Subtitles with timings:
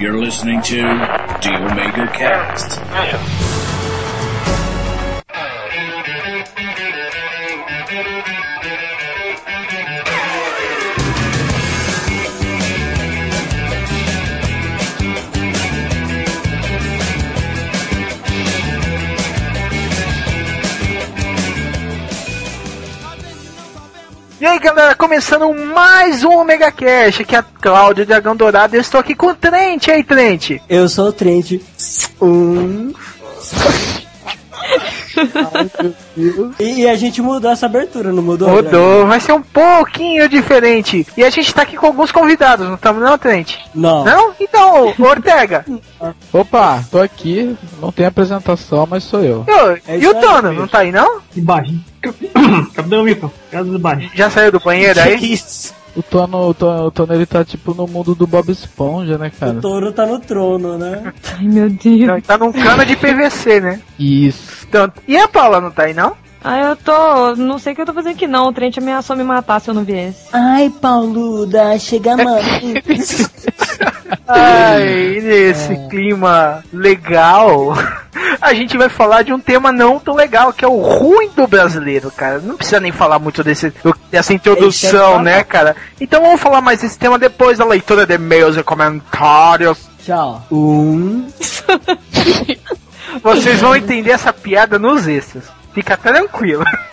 [0.00, 3.59] You're listening to The Omega Cast.
[24.60, 29.14] Galera, começando mais um Omega Cash, aqui é a Cláudia Dragão Dourado, eu estou aqui
[29.14, 30.60] com o Trent, aí Trent?
[30.68, 31.62] Eu sou o Trent.
[32.20, 32.92] Um.
[36.58, 38.48] E a gente mudou essa abertura, não mudou?
[38.48, 41.06] Mudou, vai ser um pouquinho diferente.
[41.16, 43.56] E a gente tá aqui com alguns convidados, não estamos não, Trent?
[43.74, 44.04] Não.
[44.04, 44.32] Não?
[44.38, 45.64] Então, Ortega.
[46.32, 49.40] Opa, tô aqui, não tem apresentação, mas sou eu.
[49.48, 51.20] Ô, É e o Tono, não tá aí não?
[51.36, 51.74] Embaixo.
[52.74, 54.10] Capitão Milton, casa do baixo.
[54.14, 55.32] Já saiu do banheiro aí?
[55.32, 55.74] Isso.
[55.96, 59.30] O Tono, o Tono, o Tono ele tá tipo no mundo do Bob Esponja, né,
[59.38, 59.52] cara?
[59.52, 61.12] O touro tá no trono, né?
[61.36, 62.06] Ai, meu Deus.
[62.06, 63.80] Não, tá num cano de PVC, né?
[63.98, 64.66] Isso.
[64.68, 66.14] Então, e a Paula não tá aí não?
[66.42, 67.36] Ah, eu tô.
[67.36, 68.48] Não sei o que eu tô fazendo aqui, não.
[68.48, 70.28] O Trent ameaçou me matar se eu não viesse.
[70.32, 72.74] Ai, Pauluda, chega mãe.
[74.26, 77.74] Ai, nesse clima legal,
[78.40, 81.46] a gente vai falar de um tema não tão legal, que é o ruim do
[81.46, 82.38] brasileiro, cara.
[82.38, 83.72] Não precisa nem falar muito desse,
[84.10, 85.76] dessa introdução, é né, cara?
[86.00, 89.88] Então vamos falar mais desse tema depois da leitura de e-mails e comentários.
[90.04, 90.42] Tchau.
[90.50, 91.26] Um.
[93.22, 95.44] Vocês vão entender essa piada nos extras.
[95.74, 96.64] Fica tranquilo.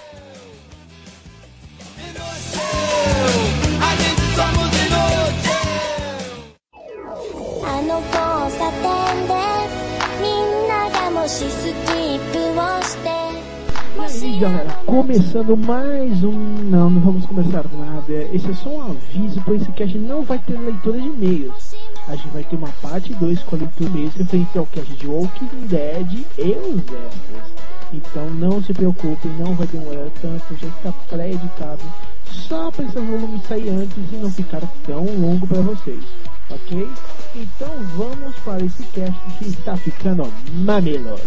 [14.37, 16.31] aí galera, começando mais um.
[16.31, 18.13] Não, não vamos começar nada.
[18.31, 21.75] Esse é só um aviso, pois esse cast não vai ter leitura de e-mails.
[22.07, 24.93] A gente vai ter uma parte 2 com a leitura de e-mails referente ao cast
[24.93, 27.57] de Walking Dead e os extras.
[27.91, 31.81] Então não se preocupem, não vai demorar tanto, já está pré-editado.
[32.25, 36.03] Só para esse volume sair antes e não ficar tão longo para vocês,
[36.49, 36.87] ok?
[37.35, 41.21] Então vamos para esse cast que está ficando mamilos,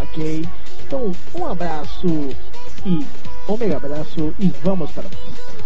[0.00, 0.46] ok?
[0.86, 2.06] Então um abraço
[2.84, 3.06] e
[3.48, 5.56] um mega abraço e vamos para mais.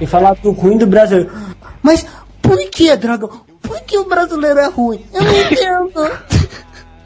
[0.00, 1.30] e falar do ruim do Brasil?
[1.82, 2.06] Mas
[2.40, 3.49] por que, droga?
[3.62, 5.04] Por que o brasileiro é ruim?
[5.12, 6.10] Eu não entendo.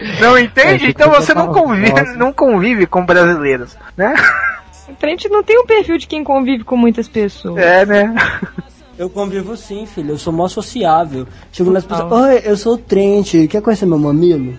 [0.21, 0.75] Não É, entende?
[0.75, 4.15] achei Então que você não convive, não convive com brasileiros, né?
[4.87, 7.57] O Trent não tem um perfil de quem convive com muitas pessoas.
[7.57, 8.15] É, né?
[8.99, 10.11] Eu convivo sim, filho.
[10.11, 11.27] Eu sou mó sociável.
[11.51, 12.13] Chego nas pessoas.
[12.13, 13.49] Oi, eu sou o Trent.
[13.49, 14.57] Quer conhecer meu mamilo?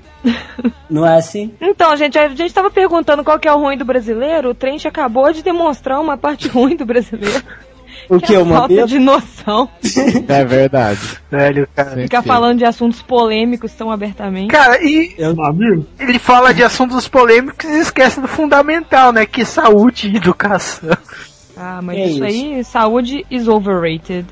[0.89, 1.53] não é assim?
[1.61, 4.50] Então, gente, a gente tava perguntando qual que é o ruim do brasileiro.
[4.50, 7.44] O Trent acabou de demonstrar uma parte ruim do brasileiro.
[8.09, 8.35] O que que?
[8.35, 9.69] é O a falta de noção.
[10.28, 11.00] É verdade.
[11.29, 11.91] Velho, cara.
[12.01, 12.28] Ficar sim.
[12.28, 14.50] falando de assuntos polêmicos tão abertamente.
[14.51, 15.35] Cara, e Eu
[16.00, 19.25] ele fala de assuntos polêmicos e esquece do fundamental, né?
[19.25, 20.89] Que é saúde e educação.
[21.57, 22.23] Ah, mas É isso, isso.
[22.25, 24.25] aí, saúde is overrated.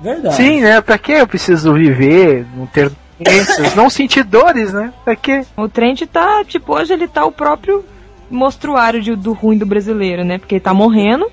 [0.00, 0.36] Verdade.
[0.36, 0.80] Sim, né?
[0.80, 4.92] Pra que eu preciso viver, não ter doenças, não sentir dores, né?
[5.04, 5.44] Pra quê?
[5.56, 7.84] O Trent tá, tipo, hoje ele tá o próprio
[8.30, 10.38] mostruário de- do ruim do brasileiro, né?
[10.38, 11.28] Porque ele tá morrendo.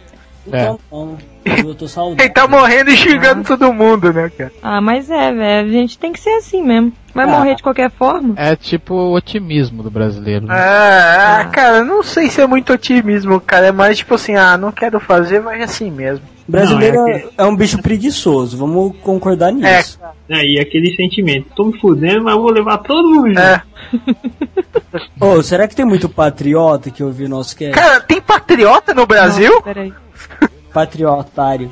[0.47, 1.17] Então, não.
[1.45, 2.23] Eu tô saudável.
[2.25, 4.51] Ele tá morrendo e xingando todo mundo, né, cara?
[4.63, 6.91] Ah, mas é, velho, a gente tem que ser assim mesmo.
[7.13, 7.27] Vai Ah.
[7.27, 8.33] morrer de qualquer forma?
[8.35, 10.47] É tipo o otimismo do brasileiro.
[10.47, 10.53] né?
[10.55, 13.67] Ah, ah, cara, não sei se é muito otimismo, cara.
[13.67, 16.25] É mais tipo assim, ah, não quero fazer, vai assim mesmo.
[16.47, 18.57] Brasileiro Não, é é, é um bicho preguiçoso.
[18.57, 19.99] Vamos concordar nisso.
[20.29, 23.39] É, aí aquele sentimento, tô me fudendo, mas eu vou levar todo mundo junto.
[23.39, 23.61] é.
[25.19, 27.73] Ô, será que tem muito patriota que ouviu nosso cast?
[27.73, 29.49] Cara, tem patriota no Brasil?
[29.51, 29.93] Nossa, peraí.
[30.75, 31.71] Patriotário.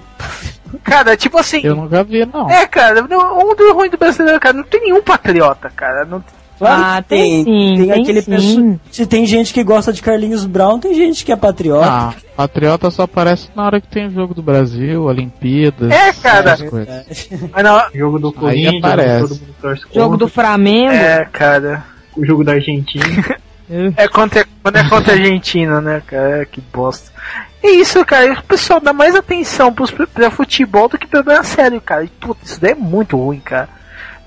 [0.84, 1.60] Cara, tipo assim.
[1.64, 2.50] Eu nunca vi, não.
[2.50, 6.06] É, cara, um do ruim do brasileiro, cara, não tem nenhum patriota, cara.
[6.06, 6.24] Não,
[6.58, 8.32] Claro Ah, que tem sim, tem aquele sim.
[8.32, 11.86] pessoa- Se tem gente que gosta de Carlinhos Brown, tem gente que é patriota.
[11.90, 15.92] Ah, patriota só aparece na hora que tem jogo do Brasil, Olimpíadas.
[15.92, 16.56] É, cara.
[16.70, 17.30] coisas.
[17.52, 19.22] mas não, Jogo do Corinthians, aparece.
[19.28, 20.28] todo mundo torce Jogo do.
[20.30, 20.94] Flamengo.
[20.94, 21.84] é, cara.
[22.16, 23.06] O jogo da Argentina.
[23.98, 26.42] É contra, quando é contra a Argentina, né, cara?
[26.42, 27.12] É, Que bosta.
[27.64, 28.34] É isso, cara.
[28.34, 32.04] O pessoal dá mais atenção pros, pra futebol do que pra sério, cara.
[32.04, 33.70] E, puta, isso daí é muito ruim, cara.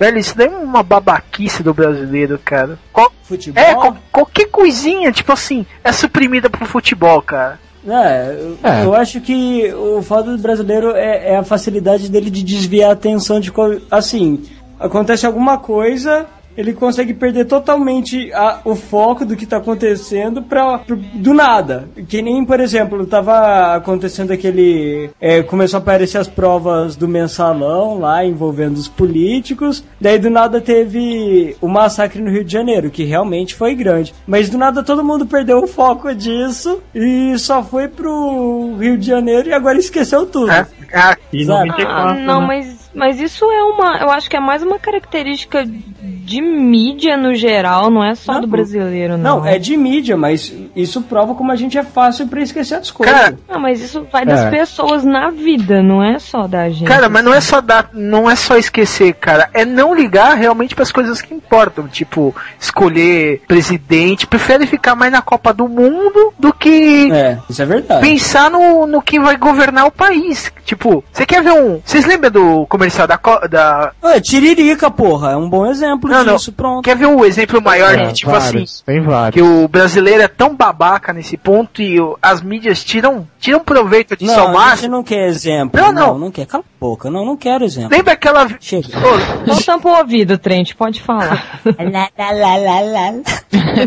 [0.00, 2.78] Velho, isso daí é uma babaquice do brasileiro, cara.
[2.92, 3.62] Qual- Futebol?
[3.62, 7.58] é, qual- qualquer coisinha, tipo assim, é suprimida pro futebol, cara.
[7.86, 8.84] É, eu, É.
[8.84, 12.92] eu acho que o fato do brasileiro é, é a facilidade dele de desviar a
[12.94, 13.52] atenção de.
[13.52, 14.42] co- Assim,
[14.80, 20.78] acontece alguma coisa, ele consegue perder totalmente a- o foco do que tá acontecendo pra,
[20.78, 21.88] pro- do nada.
[22.08, 25.10] Que nem, por exemplo, tava acontecendo aquele.
[25.20, 29.84] é, começou a aparecer as provas do mensalão lá envolvendo os políticos.
[30.00, 34.14] Daí do nada teve o massacre no Rio de Janeiro, que realmente foi grande.
[34.26, 39.06] Mas do nada todo mundo perdeu o foco disso e só foi pro Rio de
[39.06, 40.50] Janeiro e agora esqueceu tudo.
[40.50, 41.44] É, é, E?
[41.44, 42.46] 94, Ah, não, né?
[42.46, 43.98] mas, mas isso é uma.
[43.98, 48.40] Eu acho que é mais uma característica de mídia no geral, não é só Não,
[48.40, 49.38] do brasileiro, não.
[49.38, 52.90] Não, é de mídia, mas isso prova como a gente é fácil pra esquecer as
[52.90, 53.14] coisas.
[53.14, 54.50] Cara, Não, mas isso vai das É.
[54.50, 56.84] pessoas na vida, não é só da gente.
[56.88, 59.48] Cara, mas não é só dar, não é só esquecer, cara.
[59.54, 64.26] É não ligar realmente para as coisas que importam, tipo escolher presidente.
[64.26, 68.00] Prefere ficar mais na Copa do Mundo do que É, isso é verdade.
[68.00, 70.52] pensar no, no que vai governar o país.
[70.64, 71.80] Tipo, você quer ver um?
[71.84, 73.92] Vocês lembram do comercial da Co- da?
[74.04, 76.36] É, tiririca, porra, é um bom exemplo Não, não.
[76.36, 76.82] disso, pronto.
[76.84, 78.82] Quer ver o exemplo maior É, de tipo vários, assim?
[78.84, 79.34] Tem vários.
[79.34, 84.16] Que o brasileiro é tão babaca nesse ponto e o- as mídias tiram, tiram proveito
[84.16, 84.90] disso ao Não, a gente máximo.
[84.96, 85.80] não quer exemplo.
[85.80, 86.18] Não, Não, não.
[86.18, 86.46] não, quer.
[86.46, 87.90] Cala a boca, não, não quero exemplo.
[87.90, 88.46] Lembra aquela.
[88.60, 88.88] Chega.
[88.98, 91.60] Ô, Então tampa o ouvido, Trent, pode falar.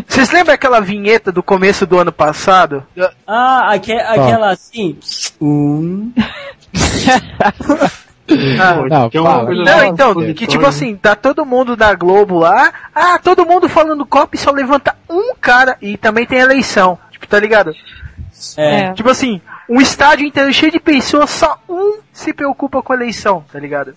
[0.06, 2.82] Vocês lembram aquela vinheta do começo do ano passado?
[3.26, 4.96] Ah, aque- aquela assim.
[5.40, 6.12] Um.
[8.60, 9.46] Ah, Não, é uma fala.
[9.46, 13.68] coisa Não, então, que tipo assim, tá todo mundo da Globo lá, ah, todo mundo
[13.68, 16.98] falando copo e só levanta um cara e também tem eleição.
[17.10, 17.72] Tipo, tá ligado?
[18.56, 18.92] É.
[18.92, 23.44] Tipo assim, um estádio inteiro cheio de pessoas, só um se preocupa com a eleição,
[23.52, 23.94] tá ligado?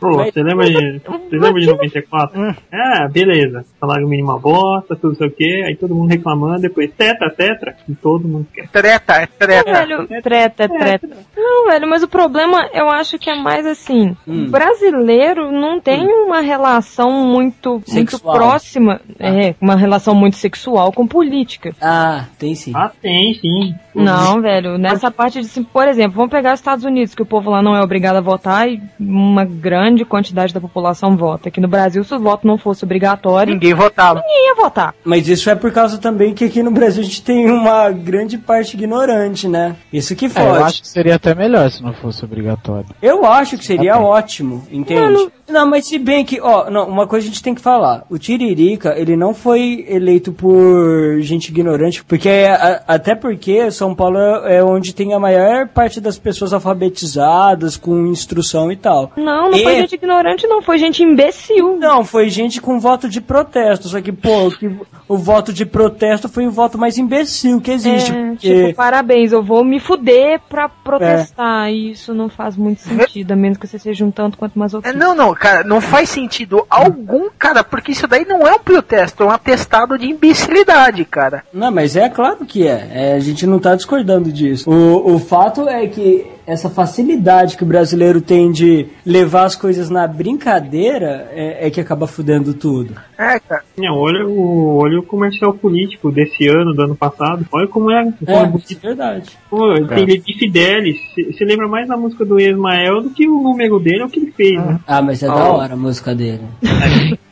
[0.00, 2.40] Pô, você lembra de, você lembra de 94?
[2.40, 2.54] Hum.
[2.72, 3.64] Ah, beleza.
[3.78, 7.76] Salário mínimo uma bosta, tudo sei o que, aí todo mundo reclamando, depois tetra, tetra,
[7.88, 8.68] e todo mundo quer.
[8.68, 9.72] Treta, é Não, treta.
[9.72, 11.08] velho, treta, treta.
[11.36, 14.16] Não, velho, mas o problema eu acho que é mais assim.
[14.26, 14.46] Hum.
[14.46, 21.06] O brasileiro não tem uma relação muito, muito próxima, é, uma relação muito sexual com
[21.06, 21.74] política.
[21.80, 22.72] Ah, tem sim.
[22.74, 23.74] Ah, tem, sim.
[23.94, 27.26] Não, velho, nessa parte de, assim, por exemplo, vamos pegar os Estados Unidos, que o
[27.26, 31.48] povo lá não é obrigado a votar e uma grande quantidade da população vota.
[31.48, 34.20] Aqui no Brasil, se o voto não fosse obrigatório, Ninguém votava.
[34.20, 34.94] ninguém ia votar.
[35.04, 38.38] Mas isso é por causa também que aqui no Brasil a gente tem uma grande
[38.38, 39.76] parte ignorante, né?
[39.92, 40.46] Isso que É, fode.
[40.46, 42.86] eu acho que seria até melhor se não fosse obrigatório.
[43.02, 44.06] Eu acho que seria Ok.
[44.06, 45.00] ótimo, entende?
[45.00, 45.32] Mano.
[45.48, 48.04] Não, mas se bem que, ó, não, uma coisa a gente tem que falar.
[48.08, 54.18] O Tiririca, ele não foi eleito por gente ignorante, porque a- até porque São Paulo
[54.18, 59.10] é é onde tem a maior parte das pessoas alfabetizadas, com instrução e tal.
[59.16, 61.76] Não, não foi E- gente ignorante, não, foi gente imbecil.
[61.78, 64.70] Não, foi gente com voto de protesto, só que, pô, que
[65.08, 68.12] o voto de protesto foi o voto mais imbecil que existe.
[68.12, 70.70] É, porque- tipo, parabéns, eu vou me fuder pra É.
[70.84, 71.70] protestar.
[71.70, 74.72] E isso não faz muito sentido, a menos que você seja um tanto quanto mais
[74.72, 74.98] É, outro.
[74.98, 79.22] não, não, cara, não faz sentido algum, cara, porque isso daí não é um protesto,
[79.22, 81.42] é um atestado de imbecilidade, cara.
[81.52, 82.88] Não, mas é claro que é.
[82.92, 84.70] É, a gente não tá discordando disso.
[84.70, 89.88] O, o fato é que essa facilidade que o brasileiro tem de levar as coisas
[89.88, 92.94] na brincadeira é, é que acaba fudendo tudo.
[93.16, 93.62] É, cara.
[93.78, 97.46] Não, olha o, olha o comercial político desse ano, do ano passado.
[97.52, 98.04] Olha como é.
[98.04, 99.30] Como é É, é verdade.
[99.48, 100.98] Pô, tem Levi Fidelis.
[101.14, 104.18] Você lembra mais da música do Ismael do que o número dele, é o que
[104.18, 104.80] ele fez, né?
[104.86, 106.42] Ah, mas é da hora a música dele.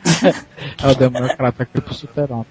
[0.83, 2.45] É o democrata aqui pro super-homem.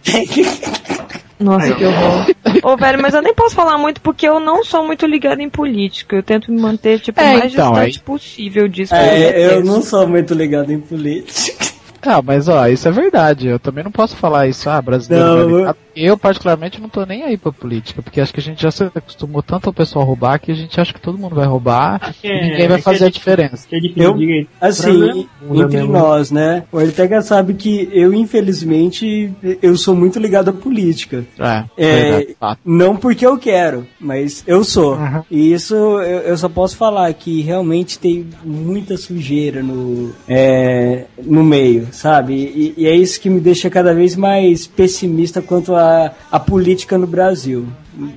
[1.38, 2.26] Nossa, que horror.
[2.62, 5.48] Ô, velho, mas eu nem posso falar muito porque eu não sou muito ligado em
[5.48, 6.16] política.
[6.16, 8.94] Eu tento me manter, tipo, o É, mais então, distante aí- possível disso.
[8.94, 9.64] É, eu detesto.
[9.64, 11.69] não sou muito ligado em política.
[12.02, 13.48] Ah, mas ó, isso é verdade.
[13.48, 15.48] Eu também não posso falar isso, ah, brasileiro.
[15.50, 18.62] Não, é eu- particularmente, não tô nem aí pra política, porque acho que a gente
[18.62, 21.46] já se acostumou tanto ao pessoal roubar que a gente acha que todo mundo vai
[21.46, 23.66] roubar e É, ninguém vai é fazer a diferença.
[23.68, 24.16] Que é Eu-.
[24.60, 25.92] Assim, entre mesmo.
[25.92, 26.64] nós, né?
[26.72, 31.24] O Ortega sabe que eu, infelizmente, eu sou muito ligado à política.
[31.38, 32.26] É, É.
[32.64, 34.94] Não porque eu quero, mas eu sou.
[34.96, 35.22] Uhum.
[35.30, 41.42] E isso eu, eu só posso falar que realmente tem muita sujeira no, é, no
[41.42, 42.34] meio, sabe?
[42.34, 46.96] E, e é isso que me deixa cada vez mais pessimista quanto à a, política
[46.96, 47.66] no Brasil.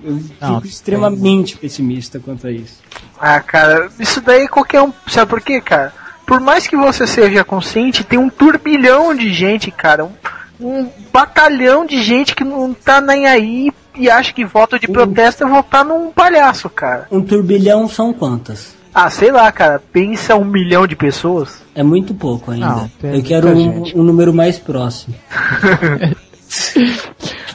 [0.03, 2.81] Eu Não, fico extremamente pessimista quanto a isso.
[3.19, 4.93] Ah, cara, isso daí qualquer um.
[5.07, 5.93] Sabe por quê, cara?
[6.25, 10.05] Por mais que você seja consciente, tem um turbilhão de gente, cara.
[10.05, 10.11] Um,
[10.59, 15.43] um batalhão de gente que não tá nem aí e acha que voto de protesto
[15.43, 17.07] é votar num palhaço, cara.
[17.11, 18.75] Um turbilhão são quantas?
[18.93, 19.81] Ah, sei lá, cara.
[19.91, 21.61] Pensa um milhão de pessoas.
[21.73, 22.67] É muito pouco ainda.
[22.67, 25.15] Não, tem eu quero um, um número mais próximo.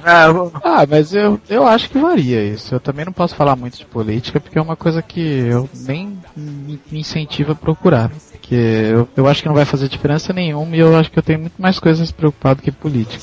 [0.04, 0.26] Ah,
[0.62, 2.74] Ah, mas eu, eu acho que varia isso.
[2.74, 6.18] Eu também não posso falar muito de política porque é uma coisa que eu nem
[6.36, 8.10] me me incentivo a procurar.
[8.32, 11.22] porque eu, eu acho que não vai fazer diferença nenhuma e eu acho que eu
[11.22, 13.22] tenho muito mais coisas preocupado que política.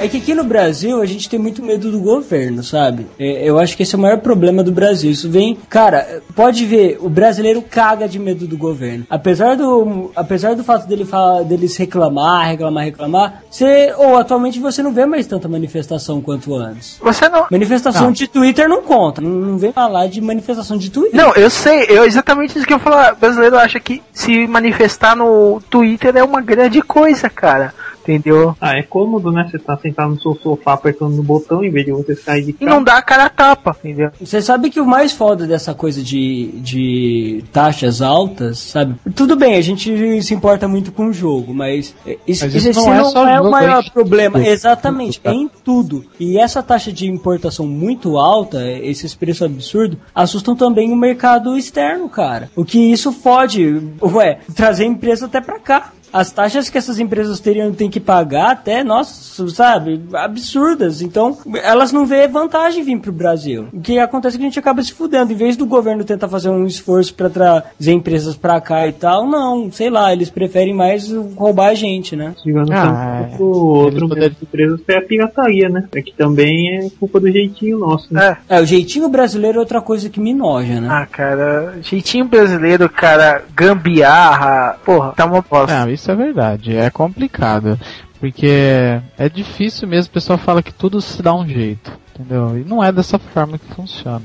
[0.00, 3.06] É que aqui no Brasil a gente tem muito medo do governo, sabe?
[3.18, 5.10] É, eu acho que esse é o maior problema do Brasil.
[5.10, 9.06] Isso vem, cara, pode ver, o brasileiro caga de medo do governo.
[9.10, 14.82] Apesar do, apesar do fato dele falar, deles reclamar, reclamar, reclamar, você, ou atualmente você
[14.82, 16.96] não vê mais tanta manifestação quanto antes.
[17.02, 17.46] Você não.
[17.50, 18.12] Manifestação Não.
[18.12, 19.20] de Twitter não conta.
[19.20, 21.14] Não, não vem falar de manifestação de Twitter.
[21.14, 23.12] Não, eu sei, eu exatamente isso que eu falar.
[23.12, 27.74] O brasileiro acha que se manifestar no Twitter é uma grande coisa, cara.
[28.02, 28.56] Entendeu?
[28.60, 29.46] Ah, é cômodo, né?
[29.50, 32.50] Você tá sentado no seu sofá apertando no botão em vez de você sair de
[32.50, 32.70] E casa.
[32.70, 34.10] não dá a cara a tapa, entendeu?
[34.20, 38.94] Você sabe que o mais foda dessa coisa de, de taxas altas, sabe?
[39.14, 41.94] Tudo bem, a gente se importa muito com o jogo, mas
[42.26, 44.46] isso, Mas isso isso não é só o jogo, maior é em problema.
[44.46, 46.04] Exatamente, é em tudo.
[46.18, 52.08] E essa taxa de importação muito alta, esses preços absurdos, assustam também o mercado externo,
[52.08, 52.50] cara.
[52.56, 55.92] O que isso fode, ué, trazer empresa até pra cá.
[56.12, 61.02] As taxas que essas empresas teriam tem que pagar até, nossa, sabe, absurdas.
[61.02, 63.68] Então, elas não vê vantagem vir pro Brasil.
[63.72, 65.32] O que acontece é que a gente acaba se fudendo.
[65.32, 69.26] Em vez do governo tentar fazer um esforço pra trazer empresas pra cá e tal,
[69.26, 72.34] não, sei lá, eles preferem mais roubar a gente, né?
[72.44, 75.84] Digamos Ah, que outro, medo de empresas é a pirataria, né?
[75.94, 78.36] É que também é culpa do jeitinho nosso, né?
[78.48, 78.56] É.
[78.56, 80.88] É, o jeitinho brasileiro é outra coisa que me noja, né?
[80.90, 85.80] Ah, cara, jeitinho brasileiro, cara, gambiarra, porra, tá uma bosta.
[85.84, 86.76] Não, isso é verdade.
[86.76, 87.78] É complicado.
[88.18, 91.92] Porque é difícil mesmo, o pessoal fala que tudo se dá um jeito.
[92.14, 92.58] Entendeu?
[92.58, 94.22] E não é dessa forma que funciona.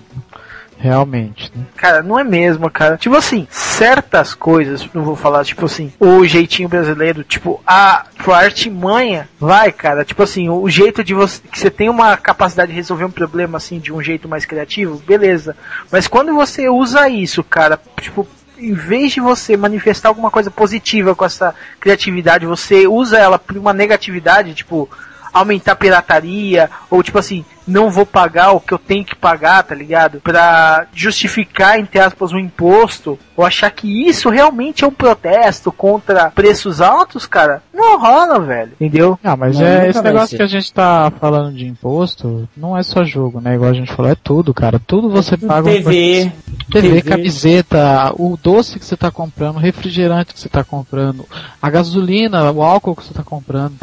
[0.78, 1.64] Realmente, né?
[1.78, 2.98] Cara, não é mesmo, cara.
[2.98, 8.36] Tipo assim, certas coisas, não vou falar, tipo assim, o jeitinho brasileiro, tipo, a, a
[8.36, 12.76] artimanha, vai, cara, tipo assim, o jeito de você, que você tem uma capacidade de
[12.76, 15.56] resolver um problema, assim, de um jeito mais criativo, beleza.
[15.90, 18.28] Mas quando você usa isso, cara, tipo,
[18.66, 23.58] em vez de você manifestar alguma coisa positiva com essa criatividade, você usa ela por
[23.58, 24.90] uma negatividade, tipo,
[25.34, 29.64] aumentar a pirataria, ou tipo assim, não vou pagar o que eu tenho que pagar,
[29.64, 30.22] tá ligado?
[30.22, 36.32] Pra justificar, entre aspas, um imposto, ou achar que isso realmente é um protesto contra
[36.32, 38.72] preços altos, cara, não rola, velho.
[38.80, 39.20] Entendeu?
[39.24, 40.38] Ah, mas Não, é esse negócio ser.
[40.38, 43.56] que a gente tá falando de imposto, não é só jogo, né?
[43.56, 44.80] Igual a gente falou, é tudo, cara.
[44.80, 45.74] Tudo você paga um
[46.72, 51.26] TV, TV, camiseta, o doce que você tá comprando, o refrigerante que você tá comprando,
[51.62, 53.76] a gasolina, o álcool que você tá comprando.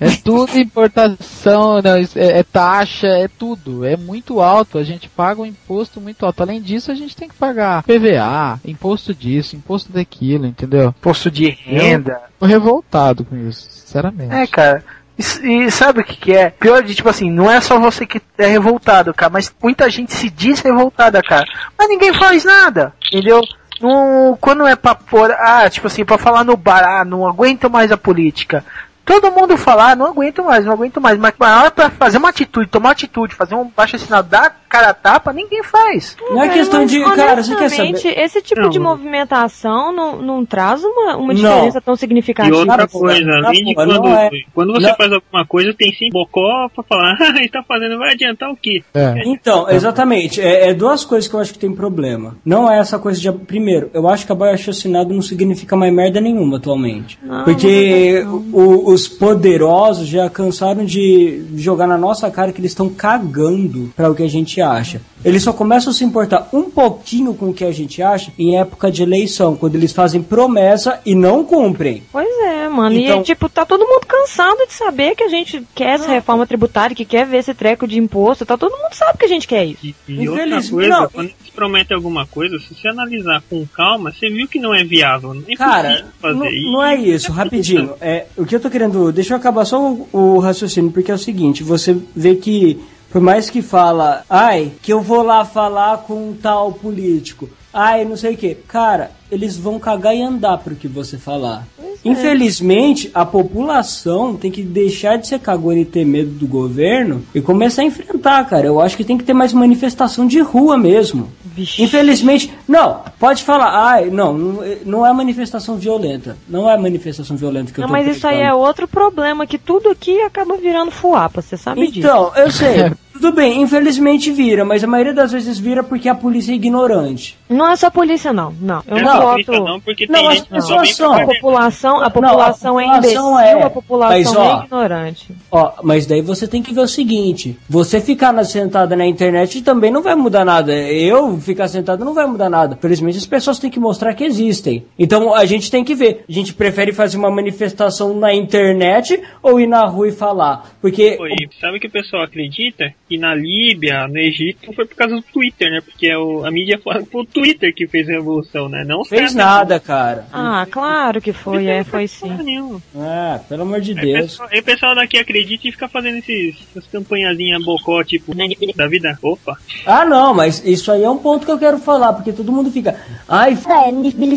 [0.00, 3.84] É tudo importação, isso é, é taxa, é tudo.
[3.84, 4.78] É muito alto.
[4.78, 6.42] A gente paga um imposto muito alto.
[6.42, 10.94] Além disso, a gente tem que pagar PVA, imposto disso, imposto daquilo, entendeu?
[11.00, 12.20] Posto de renda.
[12.38, 14.32] Tô revoltado com isso, sinceramente.
[14.32, 14.84] É, cara.
[15.18, 16.50] E, e sabe o que, que é?
[16.50, 20.14] Pior de, tipo assim, não é só você que é revoltado, cara, mas muita gente
[20.14, 21.46] se diz revoltada, cara.
[21.76, 23.40] Mas ninguém faz nada, entendeu?
[23.80, 27.70] Não, quando é pra pôr, ah, tipo assim, pra falar no bar, ah, não aguento
[27.70, 28.64] mais a política.
[29.08, 31.18] Todo mundo falar, ah, não aguento mais, não aguento mais.
[31.18, 34.54] Mas na hora pra fazer uma atitude, tomar uma atitude, fazer um baixo assinado, dar
[34.68, 36.14] cara a tapa, ninguém faz.
[36.30, 37.02] Não é questão de.
[37.02, 38.18] Cara, você quer saber?
[38.20, 38.68] Esse tipo Não.
[38.68, 41.34] de movimentação não, não traz uma, uma Não.
[41.34, 42.54] diferença tão E significativa.
[42.56, 45.74] outra Na boa, coisa, além de quando, não é- quando você não- faz alguma coisa,
[45.74, 48.82] tem sim bocó pra falar, ah, ele tá fazendo, vai adiantar o quê?
[48.92, 49.22] É.
[49.24, 50.40] Então, exatamente.
[50.40, 52.36] É, é duas coisas que eu acho que tem problema.
[52.44, 53.32] Não é essa coisa de.
[53.32, 57.18] Primeiro, eu acho que abaixo assinado não significa mais merda nenhuma atualmente.
[57.22, 58.22] Não, Porque
[58.52, 64.10] o- os poderosos já cansaram de jogar na nossa cara que eles estão cagando pra
[64.10, 65.00] o que a gente acha.
[65.24, 68.56] Eles só começam a se importar um pouquinho com o que a gente acha em
[68.58, 72.02] época de eleição, quando eles fazem promessa e não cumprem.
[72.12, 72.96] Pois é, mano.
[72.96, 76.46] Então- E, tipo, tá todo mundo cansado de saber que a gente quer essa reforma
[76.46, 78.46] tributária, que quer ver esse treco de imposto.
[78.46, 79.78] Tá todo mundo sabe que a gente quer isso.
[79.86, 84.12] E, e outra coisa, não, quando eles prometem alguma coisa, se você analisar com calma,
[84.12, 85.34] você viu que não é viável.
[85.34, 86.72] Não é Cara, possível fazer não, isso.
[86.72, 87.94] não é isso, rapidinho.
[88.00, 89.10] É, o que eu tô querendo.
[89.12, 92.78] Deixa eu acabar só o, o raciocínio, porque é o seguinte: você vê que,
[93.10, 97.48] por mais que fala, ai, que eu vou lá falar com um tal político,
[97.78, 98.54] ai, não sei o que.
[98.54, 101.64] Cara, eles vão cagar e andar pro que você falar.
[102.04, 107.40] Infelizmente, a população tem que deixar de ser cagona e ter medo do governo e
[107.40, 108.66] começar a enfrentar, cara.
[108.66, 111.28] Eu acho que tem que ter mais manifestação de rua mesmo.
[111.44, 111.82] Vixe.
[111.82, 116.36] Infelizmente, não, pode falar, ai, não, não, não é manifestação violenta.
[116.48, 119.58] Não é manifestação violenta que eu Não, tô mas isso aí é outro problema, que
[119.58, 121.98] tudo aqui acaba virando fuapa, você sabe disso.
[121.98, 122.92] Então, eu sei.
[123.18, 127.36] Tudo bem, infelizmente vira, mas a maioria das vezes vira porque a polícia é ignorante.
[127.48, 128.54] Não é só polícia, não.
[128.60, 129.52] Não, eu Eu não, não voto.
[129.52, 131.12] não, porque Não, tem as pessoas são.
[131.12, 133.62] A população, a Não, a população é população imbecil, é.
[133.62, 135.36] a população Mas, ó, é ignorante.
[135.50, 139.90] Ó, mas daí você tem que ver o seguinte: você ficar sentada na internet também
[139.90, 140.72] não vai mudar nada.
[140.72, 142.78] Eu ficar sentado não vai mudar nada.
[142.80, 144.84] Felizmente as pessoas têm que mostrar que existem.
[144.96, 146.24] Então a gente tem que ver.
[146.28, 150.70] A gente prefere fazer uma manifestação na internet ou ir na rua e falar?
[150.80, 151.18] Porque.
[151.18, 155.22] E sabe que o pessoal acredita que na Líbia, no Egito, foi por causa do
[155.22, 155.80] Twitter, né?
[155.84, 158.84] Porque é o- a mídia fala que foi o Twitter que fez a revolução, né?
[158.86, 160.26] Não Fez caras- nada, cara.
[160.32, 162.32] Ah, claro que foi, é, foi sim.
[162.42, 162.80] Nenhuma.
[162.96, 164.22] Ah, pelo amor de Aí Deus.
[164.32, 168.34] pessoal, aí o pessoal daqui acredita e fica fazendo esses, essas campanhazinhas bocó, tipo,
[168.76, 169.18] da vida.
[169.22, 169.56] Opa.
[169.86, 172.70] Ah, não, mas isso aí é um ponto que eu quero falar, porque todo mundo
[172.70, 172.96] fica.
[173.28, 173.66] Ai, f...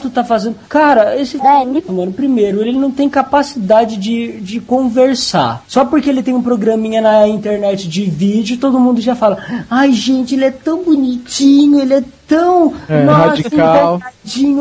[0.02, 0.56] tu tá fazendo.
[0.70, 1.38] Cara, esse.
[1.38, 5.64] Mano, primeiro, ele não tem capacidade de, de conversar.
[5.68, 9.66] Só porque ele tem um programinha na internet de vídeo, todo mundo já fala.
[9.70, 12.04] Ai, gente, ele é tão bonitinho, ele é
[12.36, 12.74] tão.
[12.88, 14.02] É, nossa, radical.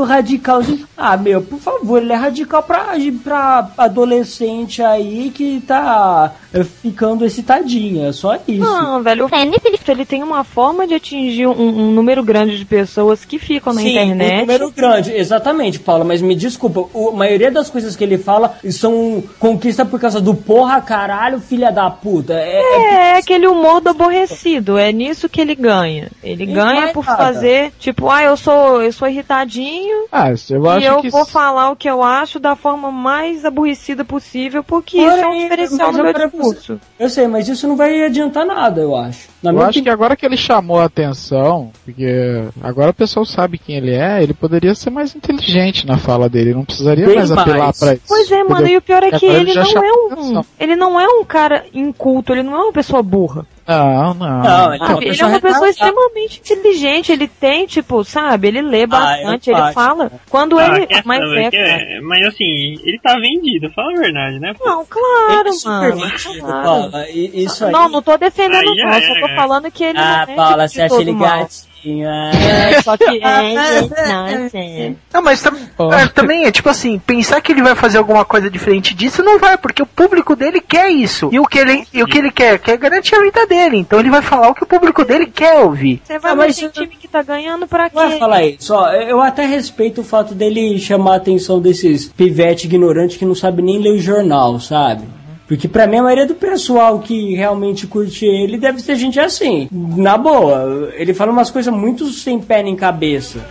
[0.06, 0.86] radicalzinho.
[0.96, 7.24] Ah, meu, por favor, ele é radical pra, pra adolescente aí que tá eh, ficando
[7.24, 8.08] excitadinha.
[8.08, 8.60] É só isso.
[8.60, 12.64] Não, velho, o Felipe, ele tem uma forma de atingir um, um número grande de
[12.64, 14.34] pessoas que ficam na Sim, internet.
[14.36, 18.18] um número grande, exatamente, Paula, mas me desculpa, o- a maioria das coisas que ele
[18.18, 22.34] fala são conquista por causa do porra, caralho, filha da puta.
[22.34, 26.08] É, é- É, é aquele humor do aborrecido, é nisso que ele ganha.
[26.22, 27.16] Ele Não ganha mais por nada.
[27.16, 31.10] fazer, tipo, ah, eu sou, eu sou irritadinho Ah, isso eu e acho eu que.
[31.10, 35.38] vou falar o que eu acho da forma mais aborrecida possível, porque isso é um
[35.38, 36.80] diferencial no meu eu discurso.
[36.98, 39.28] eu sei, mas isso não vai adiantar nada, eu acho.
[39.42, 39.94] Na Eu acho que opinião.
[39.94, 44.34] agora que ele chamou a atenção, porque agora o pessoal sabe quem ele é, ele
[44.34, 47.78] poderia ser mais inteligente na fala dele, não precisaria Bem mais apelar mais.
[47.78, 48.02] pra isso.
[48.06, 50.12] Pois é, mano, e o pior é que ele já não é um.
[50.12, 50.44] atenção.
[50.58, 53.46] Ele não é um cara inculto, ele não é uma pessoa burra.
[53.70, 54.42] Não, não.
[54.42, 55.04] Não, ele é uma Sabe?
[55.04, 55.70] Ele é pessoa uma pessoa retardada.
[55.70, 59.72] extremamente inteligente, ele tem, tipo, sabe, ele lê bastante, eu ele acho.
[59.74, 60.12] fala.
[60.28, 60.88] Quando Ah, ele.
[61.04, 64.52] Mas é, é- Mas assim, ele tá vendido, fala a verdade, né?
[64.58, 64.64] pô?
[64.64, 65.96] Não, claro, Ele é super mano.
[65.96, 66.62] vendido, claro.
[66.62, 67.72] Paula, isso aí.
[67.72, 68.92] Não, não tô defendendo, não.
[69.02, 69.36] Só tô é.
[69.36, 71.48] falando que ele Ah, não é Paula, tipo você acha ele mal.
[71.84, 73.52] É, só que é,
[74.08, 74.92] não, é.
[75.12, 75.92] Não, mas tam- Ó.
[75.92, 79.38] é, também é tipo assim, pensar que ele vai fazer alguma coisa diferente disso, não
[79.38, 81.28] vai, porque o público dele quer isso.
[81.32, 82.58] E o que ele, e o que ele quer?
[82.58, 83.76] Quer garantir a vida dele.
[83.78, 86.00] Então ele vai falar o que o público dele quer ouvir.
[86.04, 87.95] Você vai Ah, ver mas tem eu- time que tá ganhando pra quê?
[87.95, 92.66] Vai falar isso, ó, eu até respeito o fato dele chamar a atenção desses pivete
[92.66, 95.04] ignorantes que não sabe nem ler o jornal, sabe?
[95.50, 99.69] Porque pra mim a maioria do pessoal que realmente curte ele deve ser gente assim.
[99.73, 103.45] Na boa, ele fala umas coisas muito sem pé nem cabeça.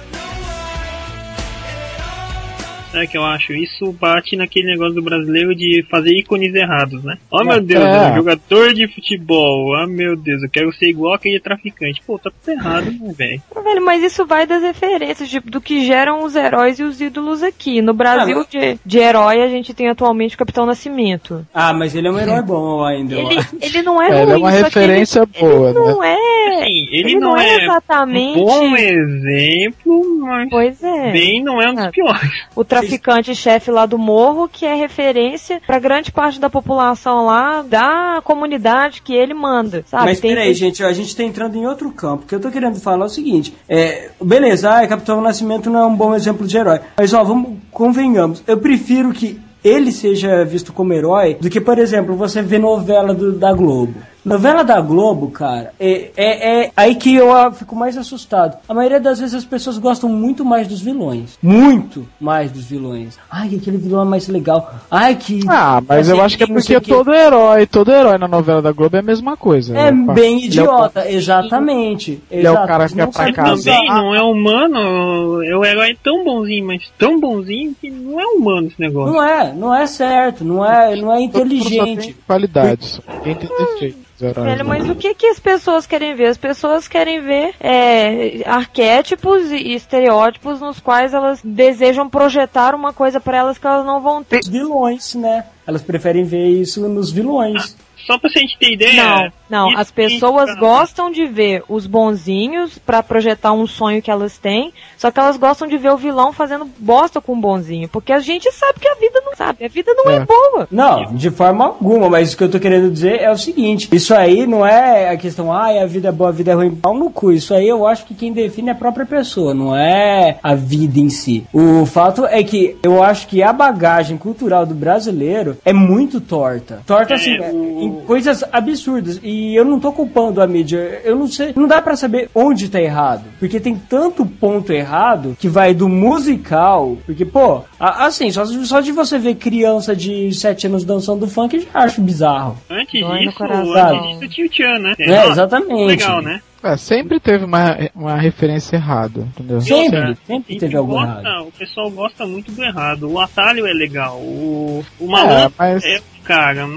[2.99, 3.53] Sabe o que eu acho?
[3.53, 7.15] Isso bate naquele negócio do brasileiro de fazer ícones errados, né?
[7.31, 7.61] Oh meu É.
[7.61, 9.75] Deus, é um jogador de futebol.
[9.75, 12.01] Ah meu Deus, eu quero ser igual aquele traficante.
[12.05, 13.41] Pô, tá tudo errado, né, velho?
[13.63, 17.41] Velho, mas isso vai das referências, tipo, do que geram os heróis e os ídolos
[17.43, 17.81] aqui.
[17.81, 21.45] No Brasil, Ah, de, de herói, a gente tem atualmente o Capitão Nascimento.
[21.53, 23.13] Ah, mas ele é um herói bom ainda.
[23.15, 23.55] eu Ele, acho.
[23.61, 26.15] ele não é É, ruim, ele é uma referência ele, boa, ele não é...
[26.49, 28.39] Assim, ele, ele não, é, exatamente...
[28.39, 31.11] um bom exemplo, mas Pois é.
[31.11, 32.31] bem não é um dos piores.
[32.55, 38.21] O traficante-chefe lá do morro, que é referência pra grande parte da população lá, da
[38.23, 40.05] comunidade que ele manda, sabe?
[40.05, 42.23] Mas Tem- peraí, gente, a gente tá entrando em outro campo.
[42.23, 45.79] O que eu tô querendo falar é o seguinte: é, beleza, ah, Capitão Nascimento não
[45.81, 46.79] é um bom exemplo de herói.
[46.97, 51.77] Mas ó, vamos, convenhamos, eu prefiro que ele seja visto como herói do que, por
[51.77, 53.93] exemplo, você vê novela do- da Globo.
[54.23, 58.57] Novela da Globo, cara, é, é, é aí que eu fico mais assustado.
[58.67, 61.37] A maioria das vezes as pessoas gostam muito mais dos vilões.
[61.41, 63.17] Muito mais dos vilões.
[63.31, 64.73] Ai, aquele vilão é mais legal.
[64.91, 65.39] Ai, que.
[65.47, 68.95] Ah, mas eu acho que é porque todo herói, todo herói na novela da Globo
[68.97, 69.77] é a mesma coisa.
[69.77, 70.13] É né?
[70.13, 72.21] bem Ele é o- idiota, exatamente.
[72.29, 73.63] Ele é o cara que é não pra sabem casa.
[73.71, 78.25] Também não é humano, é o herói tão bonzinho, mas tão bonzinho que não é
[78.25, 79.13] humano esse negócio.
[79.13, 82.15] Não é, não é certo, não é, não é mundo só tem inteligente.
[82.27, 82.99] qualidades.
[83.23, 83.95] Quem tem heróis.
[84.19, 86.27] Velho, mas o que, que as pessoas querem ver?
[86.27, 93.19] As pessoas querem ver é, arquétipos e estereótipos nos quais elas desejam projetar uma coisa
[93.19, 94.39] pra elas que elas não vão ter.
[94.39, 95.45] Os vilões, né?
[95.65, 97.75] Elas preferem ver isso nos vilões.
[98.05, 99.03] Só pra gente ter ideia.
[99.03, 99.75] Não, não.
[99.77, 104.73] As pessoas tá- gostam de ver os bonzinhos pra projetar um sonho que elas têm,
[104.97, 108.19] só que elas gostam de ver o vilão fazendo bosta com o bonzinho, porque a
[108.19, 110.25] gente sabe que a vida não sabe, a vida não é, É.
[110.25, 110.67] boa.
[110.71, 114.13] Não, de forma alguma, mas o que eu tô querendo dizer é o seguinte: isso
[114.13, 116.93] aí não é a questão, ah, a vida é boa, a vida é ruim, pau
[116.97, 117.31] no cu.
[117.31, 120.99] Isso aí eu acho que quem define é a própria pessoa, não é a vida
[120.99, 121.45] em si.
[121.53, 126.81] O fato é que eu acho que a bagagem cultural do brasileiro é muito torta.
[126.85, 129.19] Torta assim, É, é, o- em coisas absurdas.
[129.23, 131.01] E eu não tô culpando a mídia.
[131.03, 131.53] Eu não sei.
[131.55, 133.23] Não dá pra saber onde tá errado.
[133.39, 136.97] Porque tem tanto ponto errado que vai do musical.
[137.05, 141.55] Porque, pô, a- assim, só, só de você ver criança de 7 anos dançando funk,
[141.55, 142.57] eu já acho bizarro.
[142.69, 144.93] Antes Dói disso, antes disso tinha o Tchan, né?
[144.99, 145.85] É, exatamente.
[145.85, 146.41] Legal, né?
[146.61, 149.61] É, sempre teve uma, uma referência errada, entendeu?
[149.61, 151.47] Sempre, sempre E teve algo gosta- errado.
[151.47, 153.09] O pessoal gosta muito do errado.
[153.09, 154.17] O atalho é legal.
[154.17, 156.67] O, o malandro mas- é, cara.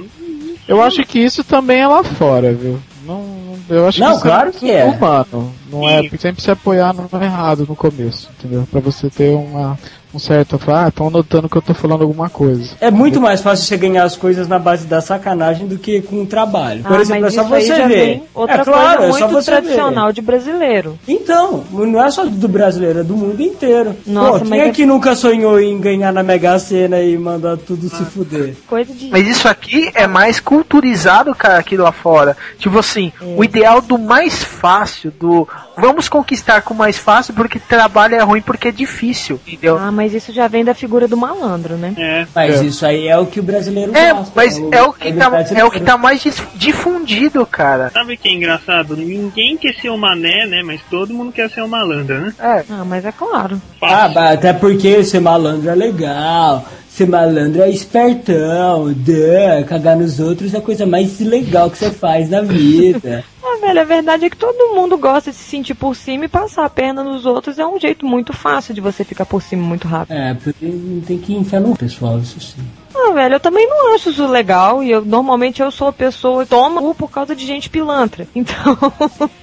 [0.67, 2.79] Eu acho que isso também é lá fora, viu?
[3.05, 3.25] Não,
[3.69, 4.85] eu acho Não, que isso claro é que é.
[4.85, 5.53] humano.
[5.73, 8.67] Não é sempre se apoiar no errado no começo, entendeu?
[8.71, 9.79] Pra você ter uma,
[10.15, 10.61] um certo.
[10.69, 12.75] Ah, estão notando que eu tô falando alguma coisa.
[12.81, 16.23] É muito mais fácil você ganhar as coisas na base da sacanagem do que com
[16.23, 16.83] o trabalho.
[16.83, 18.23] Por ah, exemplo, é só isso aí você ver.
[18.35, 20.99] outra é claro, coisa é só muito você tradicional de brasileiro.
[21.07, 21.13] ver.
[21.15, 23.97] Então, não é só do brasileiro, é do mundo inteiro.
[24.07, 27.17] Nossa, Pô, quem mas é é- que nunca sonhou em ganhar na Mega Sena e
[27.17, 27.97] mandar tudo Ah.
[27.97, 28.55] se fuder?
[28.67, 29.09] Coisa de.
[29.09, 32.37] Mas isso aqui é mais culturizado, cara, aqui lá fora.
[32.59, 33.25] Tipo assim, É.
[33.37, 38.23] o ideal do mais fácil, do vamos conquistar com o mais fácil porque trabalho é
[38.23, 39.79] ruim porque é difícil, entendeu?
[39.79, 41.95] Ah, mas isso já vem da figura do malandro, né?
[41.97, 42.27] É.
[42.35, 42.65] Mas É.
[42.65, 44.33] isso aí é o que o brasileiro É, gosta.
[44.35, 46.23] mas é o que tá, é o que tá mais
[46.55, 47.91] difundido, cara.
[47.93, 48.97] Sabe o que é engraçado?
[48.97, 50.63] Ninguém quer ser o mané, né?
[50.65, 52.35] Mas todo mundo quer ser o malandro, né?
[52.39, 52.65] É.
[52.71, 53.61] Ah, mas é claro.
[53.83, 56.65] Ah, até porque ser malandro é legal.
[56.95, 58.93] Ser malandro é espertão.
[58.93, 63.25] Duh, cagar nos outros é a coisa mais legal que você faz na vida.
[63.45, 66.29] Ah, velho, a verdade é que todo mundo gosta de se sentir por cima e
[66.29, 69.63] passar a perna nos outros é um jeito muito fácil de você ficar por cima
[69.63, 70.17] muito rápido.
[70.17, 70.65] é, porque
[71.07, 72.63] tem que enfiar no pessoal, isso sim.
[72.95, 76.45] Ah, velho, eu também não acho isso legal e eu normalmente eu sou a pessoa
[76.45, 78.27] que toma por causa de gente pilantra.
[78.35, 78.79] Então,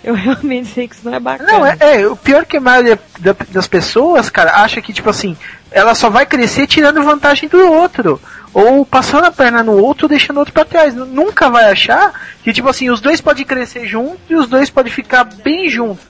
[0.03, 1.51] eu realmente sei que isso não é bacana.
[1.51, 5.09] Não, é, é, o pior que a maioria da- das pessoas, cara, acha que, tipo
[5.09, 5.35] assim,
[5.71, 8.19] ela só vai crescer tirando vantagem do outro.
[8.53, 10.95] Ou passando a perna no outro, deixando o outro pra trás.
[10.95, 12.11] Nunca vai achar
[12.43, 16.03] que, tipo assim, os dois podem crescer juntos e os dois podem ficar bem juntos.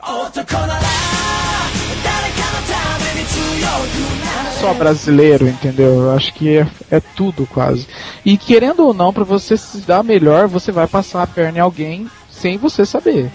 [4.60, 6.02] Só brasileiro, entendeu?
[6.04, 7.88] Eu acho que é, é tudo quase.
[8.26, 11.62] E querendo ou não, pra você se dar melhor, você vai passar a perna em
[11.62, 13.30] alguém sem você saber.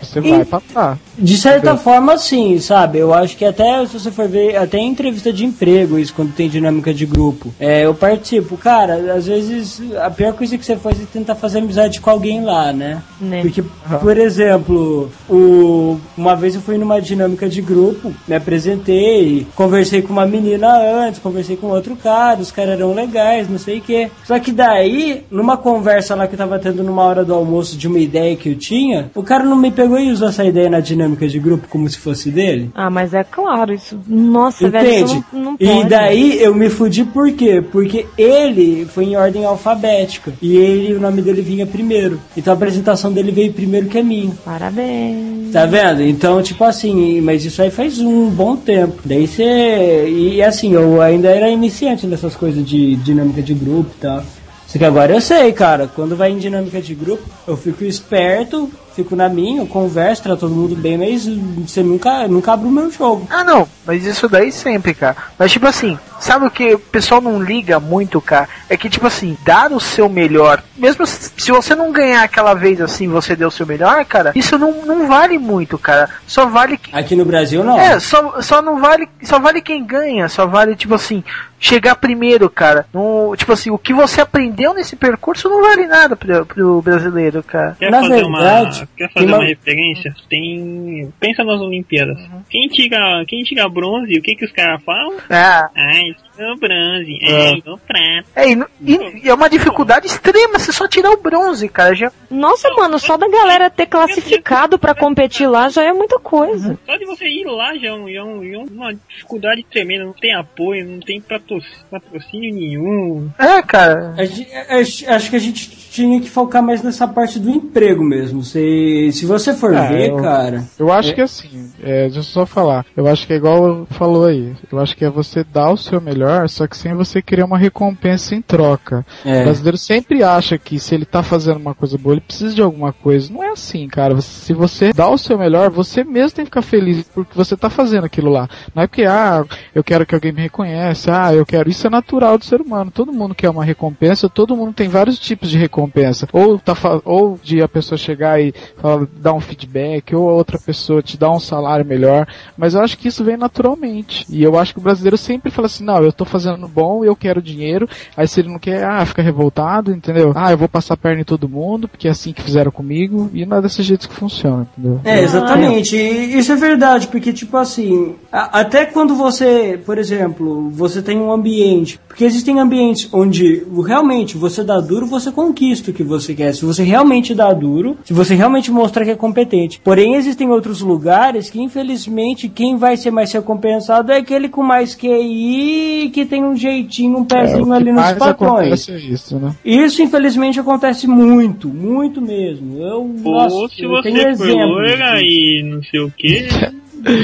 [0.00, 0.96] Você E- vai passar.
[1.18, 1.76] De certa Entendeu?
[1.78, 2.98] forma, sim, sabe?
[2.98, 6.32] Eu acho que até se você for ver, até em entrevista de emprego, isso quando
[6.32, 7.52] tem dinâmica de grupo.
[7.58, 8.56] É, eu participo.
[8.56, 12.44] Cara, às vezes a pior coisa que você faz é tentar fazer amizade com alguém
[12.44, 13.02] lá, né?
[13.20, 13.42] Né?
[13.42, 13.62] Porque,
[14.00, 20.12] por exemplo, o, uma vez eu fui numa dinâmica de grupo, me apresentei, conversei com
[20.12, 24.10] uma menina antes, conversei com outro cara, os caras eram legais, não sei o quê.
[24.24, 27.88] Só que daí, numa conversa lá que eu tava tendo numa hora do almoço de
[27.88, 30.80] uma ideia que eu tinha, o cara não me pegou e usou essa ideia na
[30.80, 32.70] dinâmica de grupo como se fosse dele.
[32.74, 33.98] Ah, mas é claro, isso.
[34.06, 35.12] Nossa, velho, Entende?
[35.12, 35.70] isso não, não pode.
[35.70, 37.62] e daí eu me fudi por quê?
[37.62, 40.32] Porque ele foi em ordem alfabética.
[40.40, 42.20] E ele, o nome dele vinha primeiro.
[42.36, 44.32] Então a apresentação dele veio primeiro que a minha.
[44.44, 45.52] Parabéns.
[45.52, 46.02] Tá vendo?
[46.02, 49.00] Então, tipo assim, mas isso aí faz um bom tempo.
[49.04, 50.08] Daí você.
[50.08, 54.22] E assim, eu ainda era iniciante nessas coisas de dinâmica de grupo e tal.
[54.66, 55.88] Só que agora eu sei, cara.
[55.88, 60.40] Quando vai em dinâmica de grupo, eu fico esperto, fico na minha, eu converso, trato
[60.40, 61.24] todo mundo bem, mas
[61.68, 63.28] você nunca, nunca abre o meu jogo.
[63.30, 65.16] Ah, não, mas isso daí sempre, cara.
[65.38, 68.48] Mas, tipo assim, sabe o que o pessoal não liga muito, cara?
[68.68, 72.80] É que, tipo assim, dar o seu melhor, mesmo se você não ganhar aquela vez
[72.80, 76.08] assim, você deu o seu melhor, cara, isso não, não vale muito, cara.
[76.26, 76.76] Só vale.
[76.76, 77.78] que- Aqui no Brasil, não.
[77.78, 79.08] É, só, só não vale.
[79.22, 81.22] Só vale quem ganha, só vale, tipo assim,
[81.60, 82.86] chegar primeiro, cara.
[82.92, 87.42] No, tipo assim, o que você aprendeu nesse percurso não vale nada pro, pro brasileiro,
[87.42, 87.76] cara.
[87.78, 90.14] Quer Na fazer verdade, uma, quer fazer uma- uma referência?
[90.28, 91.12] Tem.
[91.20, 92.18] Pensa nas Olimpíadas.
[92.50, 95.16] Quem tira, quem tira bronze, o que que os caras falam?
[95.30, 98.28] Ah, Ai, tirou bronze, ai, tirou prata.
[98.36, 101.94] é, e, e- e é uma dificuldade extrema, você só tirar o bronze, cara.
[101.94, 106.78] Já, Nossa, mano, só da galera ter classificado pra competir lá já é muita coisa.
[106.86, 110.12] Só de você ir lá já é, um- já é é uma dificuldade tremenda, não
[110.12, 113.30] tem apoio, não tem patro- patrocínio nenhum.
[113.38, 114.14] é, cara.
[114.18, 115.68] A a- Acho que a gente
[116.02, 118.42] tinha que focar mais nessa parte do emprego mesmo.
[118.44, 120.64] Se, se você for É, ver, eu- cara.
[120.78, 122.84] Eu acho que assim, é, deixa eu só falar.
[122.96, 124.52] Eu acho que é igual falou aí.
[124.70, 127.58] Eu acho que é você dar o seu melhor, só que sem você querer uma
[127.58, 129.04] recompensa em troca.
[129.24, 129.44] O É.
[129.44, 132.92] brasileiro sempre acha que se ele tá fazendo uma coisa boa, ele precisa de alguma
[132.92, 133.32] coisa.
[133.32, 134.20] Não é assim, cara.
[134.20, 137.68] Se você dá o seu melhor, você mesmo tem que ficar feliz porque você tá
[137.68, 138.48] fazendo aquilo lá.
[138.74, 141.68] Não é porque, ah, eu quero que alguém me reconhece, ah, eu quero.
[141.68, 142.90] Isso é natural do ser humano.
[142.90, 145.87] Todo mundo quer uma recompensa, todo mundo tem vários tipos de recompensa.
[146.32, 146.74] Ou, tá,
[147.04, 151.16] ou de a pessoa chegar e fala, dá um feedback, ou a outra pessoa te
[151.16, 154.26] dá um salário melhor, mas eu acho que isso vem naturalmente.
[154.28, 157.16] E eu acho que o brasileiro sempre fala assim, não, eu tô fazendo bom, eu
[157.16, 160.32] quero dinheiro, aí se ele não quer, ah, fica revoltado, entendeu?
[160.34, 163.30] Ah, eu vou passar a perna em todo mundo, porque é assim que fizeram comigo,
[163.32, 165.00] e não é desse jeito que funciona, entendeu?
[165.04, 165.96] É, exatamente.
[165.96, 172.00] Isso é verdade, porque, tipo assim, até quando você, por exemplo, você tem um ambiente,
[172.08, 176.54] porque existem ambientes onde realmente você dá duro, você conquista o que você quer.
[176.54, 179.80] Se você realmente dá duro, se você realmente mostrar que é competente.
[179.82, 184.94] Porém, existem outros lugares que, infelizmente, quem vai ser mais recompensado é aquele com mais
[184.94, 188.88] QI, que tem um jeitinho, um É, pezinho o que ali nos patrões.
[188.88, 189.54] é isso, né?
[189.64, 192.78] Isso, infelizmente, acontece muito, muito mesmo.
[192.82, 194.90] Eu, nossa, Ou se eu você tenho exemplos
[195.22, 196.48] e não sei o que.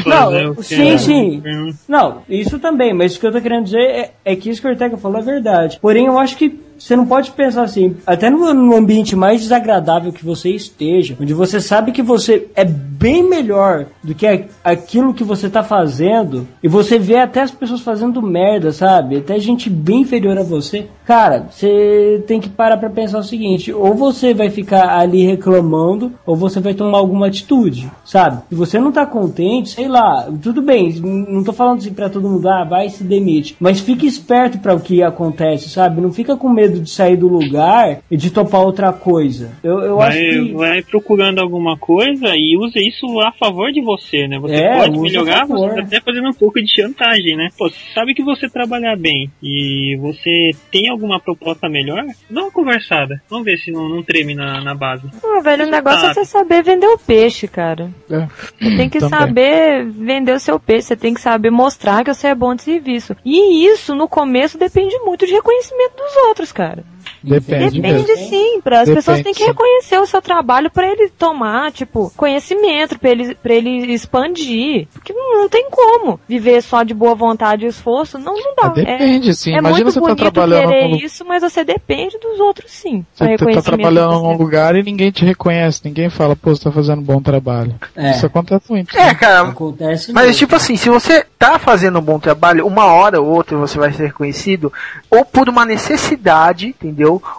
[0.07, 1.43] Não, sim, sim.
[1.89, 4.69] Não, isso também, mas o que eu tô querendo dizer é, é que isso que
[4.69, 5.79] o Ortega falou é verdade.
[5.83, 10.13] Porém, eu acho que você não pode pensar assim, até no, no ambiente mais desagradável
[10.13, 15.15] que você esteja, onde você sabe que você é bem melhor do que a- aquilo
[15.15, 19.17] que você tá fazendo, e você vê até as pessoas fazendo merda, sabe?
[19.19, 20.87] Até gente bem inferior a você.
[21.05, 26.13] Cara, você tem que parar pra pensar o seguinte: ou você vai ficar ali reclamando,
[26.27, 28.43] ou você vai tomar alguma atitude, sabe?
[28.49, 32.29] Se você não tá contente, sei lá, tudo bem, não tô falando assim pra todo
[32.29, 36.01] mundo, ah, vai e se demite, mas fique esperto pra o que acontece, sabe?
[36.01, 39.53] Não fica com medo de sair do lugar e de topar outra coisa.
[39.63, 40.53] Eu, eu vai, acho que.
[40.55, 44.39] vai procurando alguma coisa e usa isso a favor de você, né?
[44.39, 47.49] Você É, pode melhorar, você tá até fazendo um pouco de chantagem, né?
[47.59, 52.51] Pô, você sabe que você trabalhar bem e você tem alguma proposta melhor, dá uma
[52.51, 53.21] conversada.
[53.29, 55.09] Vamos ver se não, não treme na, na base.
[55.21, 56.25] Pô, velho, o negócio é Resultado.
[56.25, 57.91] você saber vender o peixe, cara.
[58.11, 58.27] É.
[58.61, 59.19] Você tem que Também.
[59.19, 62.63] saber vender o seu peixe, você tem que saber mostrar que você é bom de
[62.63, 63.17] serviço.
[63.25, 66.85] E isso, no começo, depende muito de reconhecimento dos outros, cara.
[67.23, 68.29] Depende, Depende mesmo.
[68.29, 69.47] sim, para as Depende, pessoas têm que sim.
[69.47, 74.87] reconhecer o seu trabalho pra ele tomar, tipo, conhecimento, pra ele, pra ele expandir.
[74.93, 78.67] Porque não, tem como viver só de boa vontade e esforço, não, não dá.
[78.67, 79.55] Ah, depende, é, sim.
[79.55, 82.71] É Imagina muito você tá bonito trabalhando querer num- isso, mas você depende dos outros
[82.71, 83.05] sim.
[83.17, 86.55] pra Você tá trabalhando do num seu- lugar e ninguém te reconhece, ninguém fala, pô,
[86.55, 87.75] você tá fazendo um bom trabalho.
[87.97, 88.11] É.
[88.11, 88.97] Isso acontece muito.
[88.97, 90.39] É, cara, Acontece Mas mesmo.
[90.39, 93.93] tipo assim, se você tá fazendo um bom trabalho, uma hora ou outra você vai
[93.93, 94.73] ser reconhecido,
[95.11, 96.94] ou por uma necessidade, entendeu?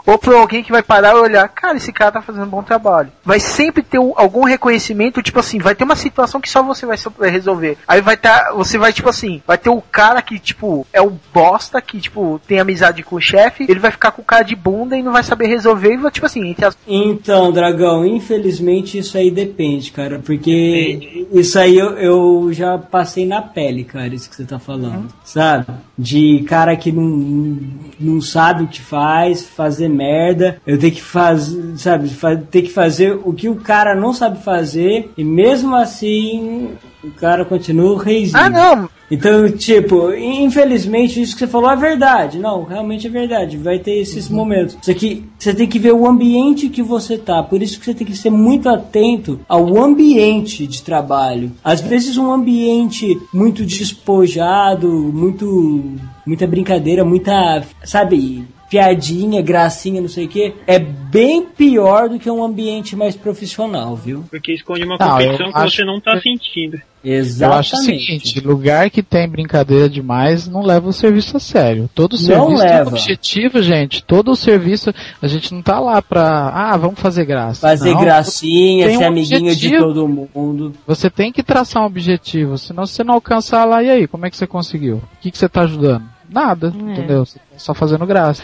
[0.05, 2.63] Ou por alguém que vai parar e olhar, cara, esse cara tá fazendo um bom
[2.63, 3.11] trabalho.
[3.23, 6.85] Vai sempre ter um- algum reconhecimento, tipo assim, vai ter uma situação que só você
[6.85, 7.77] vai so- vai resolver.
[7.87, 11.13] Aí vai tá, você vai tipo assim, vai ter o cara que tipo é o
[11.33, 14.55] bosta que tipo tem amizade com o chefe, ele vai ficar com o cara de
[14.55, 18.97] bunda e não vai saber resolver e vai tipo assim, entre as Então, Dragão, infelizmente
[18.97, 24.29] isso aí depende, cara, porque isso aí eu, eu já passei na pele, cara, isso
[24.29, 25.65] que você tá falando, sabe?
[25.97, 27.57] De cara que não,
[27.99, 32.09] não sabe o que faz, fazer merda, eu tenho que fazer, sabe,
[32.51, 36.71] ter que fazer o que o cara não sabe fazer e mesmo assim
[37.07, 38.37] o cara continua o reizinho.
[38.37, 42.39] Ah, não, Então, tipo, infelizmente isso que você falou é verdade.
[42.39, 43.57] Não, realmente é verdade.
[43.57, 44.77] Vai ter esses momentos.
[44.81, 47.43] Só que você tem que ver o ambiente que você tá.
[47.43, 51.51] Por isso que você tem que ser muito atento ao ambiente de trabalho.
[51.63, 60.25] Às vezes um ambiente muito despojado, muito muita brincadeira, muita, sabe, piadinha, gracinha, não sei
[60.25, 64.25] o que, é bem pior do que um ambiente mais profissional, viu?
[64.29, 66.81] Porque esconde uma competição que acho você não tá que- sentindo.
[67.07, 71.87] Eu acho o seguinte, lugar que tem brincadeira demais não leva o serviço a sério.
[71.93, 72.89] Todo serviço tem leva.
[72.89, 74.03] um objetivo, gente.
[74.03, 77.61] Todo o serviço, a gente não tá lá pra, ah, vamos fazer graça.
[77.61, 79.83] Fazer Não, gracinha, tem ser um amiguinho de objetivo.
[79.83, 80.73] todo mundo.
[80.87, 84.25] Você tem que traçar um objetivo, senão se você não alcançar lá, e aí, como
[84.25, 84.95] é que você conseguiu?
[84.95, 86.14] O que, que você tá ajudando?
[86.29, 86.91] Nada, É.
[86.91, 87.25] entendeu?
[87.57, 88.43] Só fazendo graça.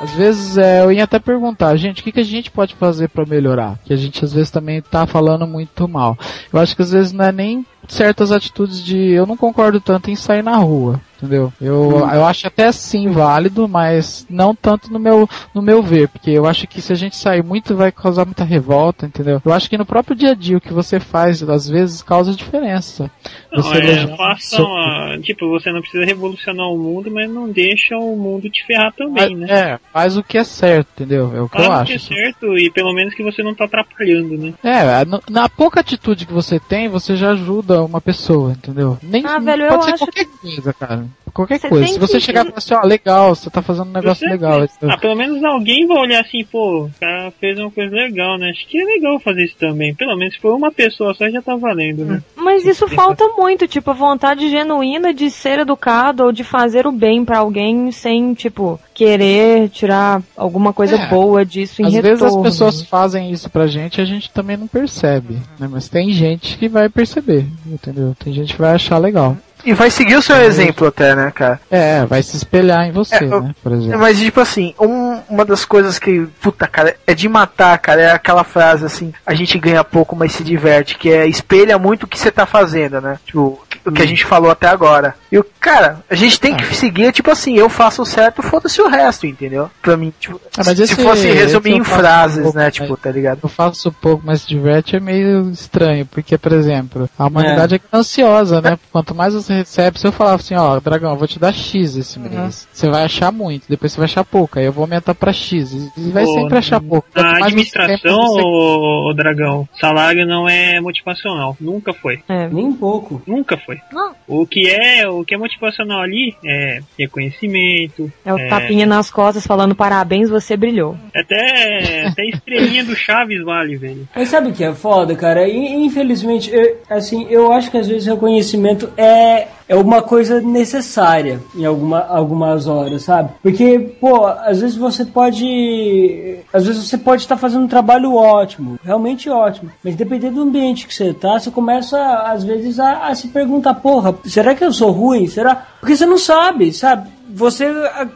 [0.00, 3.08] Às vezes é, eu ia até perguntar, gente, o que, que a gente pode fazer
[3.08, 3.78] pra melhorar?
[3.84, 6.16] Que a gente às vezes também tá falando muito mal.
[6.52, 10.08] Eu acho que às vezes não é nem certas atitudes de eu não concordo tanto
[10.08, 11.52] em sair na rua, entendeu?
[11.60, 16.30] Eu, eu acho até sim válido, mas não tanto no meu no meu ver, porque
[16.30, 19.42] eu acho que se a gente sair muito vai causar muita revolta, entendeu?
[19.44, 22.32] Eu acho que no próprio dia a dia o que você faz às vezes causa
[22.34, 23.10] diferença.
[23.52, 27.96] Não, Você é, façam a, tipo, você não precisa revolucionar o mundo, mas não deixa
[27.96, 29.46] o mundo te ferrar também, né?
[29.48, 31.32] É, faz o que é certo, entendeu?
[31.34, 31.84] É o que eu Faz o acho.
[31.86, 34.54] que é certo e pelo menos que você não tá atrapalhando, né?
[34.62, 38.98] É, no- na pouca atitude que você tem, você já ajuda uma pessoa, entendeu?
[39.02, 41.06] Nem Ah, não velho, eu pode ser acho qualquer coisa, cara.
[41.38, 41.84] Qualquer Você coisa.
[41.84, 44.26] tem Se você que- chegar e falar assim, ó, legal, você tá fazendo um negócio
[44.26, 44.64] Você- legal.
[44.64, 48.36] isso- Ah, pelo menos alguém vai olhar assim, pô, o cara fez uma coisa legal,
[48.38, 48.50] né?
[48.50, 49.94] Acho que é legal fazer isso também.
[49.94, 52.22] Pelo menos se for uma pessoa só já tá valendo, né?
[52.36, 56.92] Mas isso falta muito, tipo, a vontade genuína de ser educado ou de fazer o
[56.92, 61.06] bem pra alguém sem, tipo, querer tirar alguma coisa É.
[61.08, 62.16] boa disso em Às retorno.
[62.18, 65.68] vezes as pessoas fazem isso pra gente e a gente também não percebe, né?
[65.70, 68.16] Mas tem gente que vai perceber, entendeu?
[68.18, 69.36] Tem gente que vai achar legal.
[69.64, 71.60] E vai seguir o seu exemplo até, né, cara?
[71.70, 73.54] É, vai se espelhar em você, É, né?
[73.62, 73.98] Por exemplo.
[73.98, 78.10] Mas, tipo assim, um- uma das coisas que, puta, cara, é de matar, cara, é
[78.12, 82.06] aquela frase assim, a gente ganha pouco, mas se diverte, que é espelha muito o
[82.06, 83.18] que você tá fazendo, né?
[83.26, 85.14] Tipo, o que a gente falou até agora.
[85.30, 88.80] E o, cara, a gente tem que seguir, tipo assim, eu faço o certo, foda-se
[88.80, 89.70] o resto, entendeu?
[89.82, 92.96] Pra mim, tipo, Ah, mas se esse- fosse resumir em frases, um pouco, né, tipo,
[92.96, 93.40] tá ligado?
[93.42, 97.80] Eu faço pouco, mas se diverte é meio estranho, porque, por exemplo, a humanidade é,
[97.96, 98.78] ansiosa, né?
[98.90, 101.96] Quanto mais você recebe, se eu falar assim, ó, dragão, eu vou te dar X
[101.96, 105.14] esse mês, você vai achar muito, depois você vai achar pouco, aí eu vou aumentar
[105.14, 107.08] pra X, e vai Pô, sempre achar pouco.
[107.12, 111.56] Quanto Na administração, você- ô, ô, Dragão, salário não é motivacional.
[111.60, 112.20] Nunca foi.
[112.28, 112.48] É.
[112.48, 113.20] Nem um pouco.
[113.26, 113.77] Nunca foi.
[113.92, 114.12] Não.
[114.26, 118.48] O que é, o que é motivacional ali é reconhecimento, É o É.
[118.48, 120.96] tapinha nas costas falando parabéns, você brilhou.
[121.14, 124.08] até, até estrelinha do Chaves vale, velho.
[124.14, 125.48] Mas sabe o que é foda, cara?
[125.48, 131.64] Infelizmente, eu, assim, eu acho que às vezes reconhecimento é, é uma coisa necessária em
[131.64, 133.30] alguma, algumas horas, sabe?
[133.42, 136.38] Porque, pô, às vezes você pode.
[136.52, 139.70] Às vezes você pode estar fazendo um trabalho ótimo, realmente ótimo.
[139.82, 143.57] Mas dependendo do ambiente que você tá, você começa, às vezes, a, a se perguntar,
[143.74, 145.26] porra, será que eu sou ruim?
[145.26, 145.54] Será?
[145.80, 147.17] Porque você não sabe, sabe?
[147.34, 147.66] Você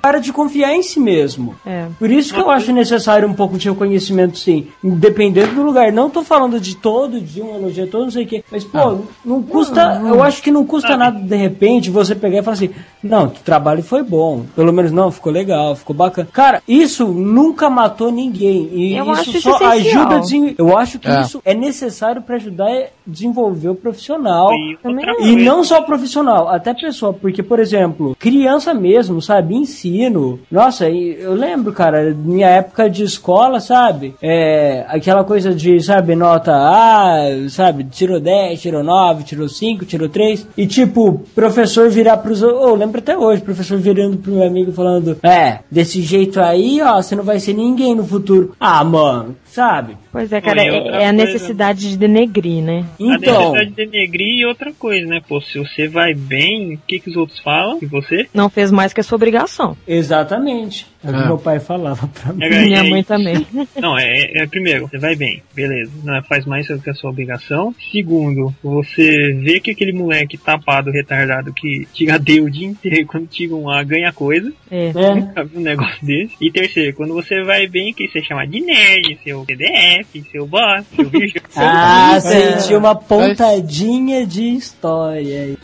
[0.01, 1.55] para de confiar em si mesmo.
[1.67, 1.87] É.
[1.99, 4.69] Por isso que eu acho necessário um pouco de reconhecimento, sim.
[4.83, 5.93] Independente do lugar.
[5.93, 8.45] Não tô falando de todo, de um elogio todo, não sei o quê.
[8.51, 10.01] Mas, pô, não custa.
[10.07, 12.71] Eu acho que não custa nada, de repente, você pegar e falar assim:
[13.03, 14.45] não, o trabalho foi bom.
[14.55, 16.29] Pelo menos, não, ficou legal, ficou bacana.
[16.33, 18.69] Cara, isso nunca matou ninguém.
[18.73, 19.73] E Eu isso acho isso só essencial.
[20.03, 20.55] ajuda a desen...
[20.57, 21.21] Eu acho que É.
[21.23, 24.51] isso é necessário para ajudar a desenvolver o profissional.
[24.53, 24.79] E.
[25.21, 30.41] E não só profissional, até pessoa, porque, por exemplo, criança mesmo, sabe, ensino.
[30.51, 36.53] Nossa, eu lembro, cara, minha época de escola, sabe, é, aquela coisa de, sabe, nota
[36.53, 37.15] A,
[37.49, 42.47] sabe, tirou 10, tirou 9, tirou 5, tirou 3, e tipo, professor virar pros, oh,
[42.47, 47.01] eu lembro até hoje, professor virando pro meu amigo falando, é, desse jeito aí, ó,
[47.01, 48.55] você não vai ser ninguém no futuro.
[48.59, 49.97] Ah, mano, sabe?
[50.11, 52.85] Pois é, cara, é, outra é a coisa- necessidade de denegrir, né?
[52.99, 55.21] a Então, necessidade de denegrir e outra coisa, né?
[55.29, 57.79] Pô, se você vai bem, o que, que os outros falam?
[57.83, 58.29] E você?
[58.35, 59.77] Não fez mais que a sua obrigação.
[59.87, 60.87] exatamente.
[61.05, 61.27] É o que É.
[61.27, 62.45] meu pai falava pra mim.
[62.45, 63.45] É, é, Minha é mãe também.
[63.81, 65.91] Não, é, é primeiro, você vai bem, beleza.
[66.05, 67.75] Não é- faz mais do que a sua obrigação.
[67.91, 73.27] Segundo, você vê que aquele moleque tapado, retardado, que tira D o dia inteiro quando
[73.27, 74.53] tira um A, ganha coisa.
[74.71, 74.89] É.
[74.95, 75.15] É.
[75.15, 76.35] Nunca vi um negócio desse.
[76.41, 80.85] E terceiro, quando você vai bem, que você chama de nerd, seu PDF, seu boss,
[80.95, 81.43] seu virgão.
[81.57, 82.21] Ah, É.
[82.21, 85.57] senti uma pontadinha de história aí.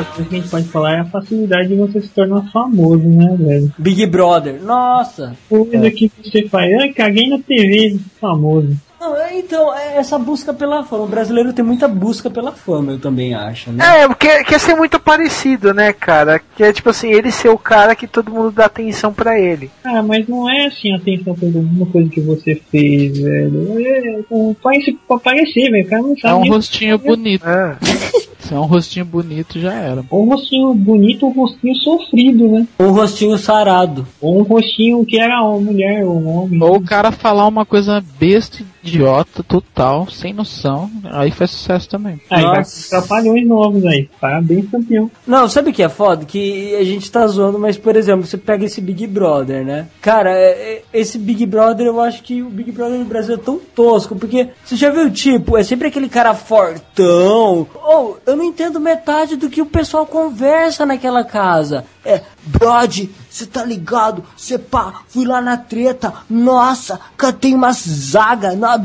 [0.00, 3.06] A coisa que a gente pode falar é a facilidade de você se tornar famoso,
[3.06, 3.72] né, velho?
[3.76, 5.36] Big Brother, nossa!
[5.48, 8.76] Coisa que você faz, ah, caguei na TV, famoso.
[9.00, 11.04] Não, é, então, é essa busca pela fama.
[11.04, 14.02] O brasileiro tem muita busca pela fama, eu também acho, né?
[14.02, 16.38] É, porque quer ser muito parecido, né, cara?
[16.54, 19.70] Que é tipo assim, ele ser o cara que todo mundo dá atenção pra ele.
[19.82, 23.74] Ah, mas não é assim atenção por alguma coisa que você fez, velho.
[23.78, 25.86] É, um, parece pra aparecer, velho.
[25.86, 27.46] O cara não É sabe um nem rostinho bonito.
[27.46, 27.76] É.
[28.50, 30.04] Se é um rostinho bonito, já era.
[30.10, 32.66] Ou um rostinho bonito ou um rostinho sofrido, né?
[32.80, 34.04] Um rostinho sarado.
[34.20, 36.60] Ou um rostinho que era uma mulher ou um homem.
[36.60, 42.20] Ou o cara falar uma coisa besta, idiota, total, sem noção, aí faz sucesso também.
[42.28, 42.82] Aí vai Nossa.
[42.82, 44.08] com trapalhões novos aí.
[44.20, 45.08] Parabéns, campeão.
[45.24, 46.24] Não, sabe o que é foda?
[46.24, 49.86] Que a gente tá zoando, mas, por exemplo, você pega esse Big Brother, né?
[50.00, 53.38] Cara, é- é- esse Big Brother, eu acho que o Big Brother no Brasil é
[53.38, 57.66] tão tosco, porque você já viu, tipo, é sempre aquele cara fortão.
[57.84, 61.84] Ou, eu não entendo metade do que o pessoal conversa naquela casa.
[62.04, 64.24] É, Brody, você tá ligado?
[64.36, 68.54] Você pá, fui lá na treta, nossa, catei umas zaga.
[68.54, 68.78] na-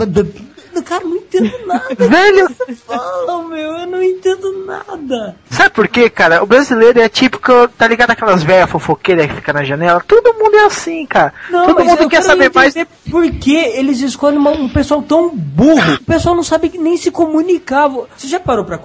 [0.83, 1.95] Cara, eu não entendo nada.
[2.07, 2.49] Velho,
[2.85, 5.35] Fala, meu, eu não entendo nada.
[5.49, 6.43] Sabe por quê, cara?
[6.43, 10.03] O brasileiro é típico, tá ligado aquelas velhas fofoqueiras que ficam na janela?
[10.05, 11.33] Todo mundo é assim, cara.
[11.49, 12.73] Todo mas mundo eu quer quero saber mais.
[13.09, 15.95] Por que eles escolhem um pessoal tão burro?
[15.95, 17.87] O pessoal não sabe nem se comunicar.
[17.87, 18.79] Você já parou pra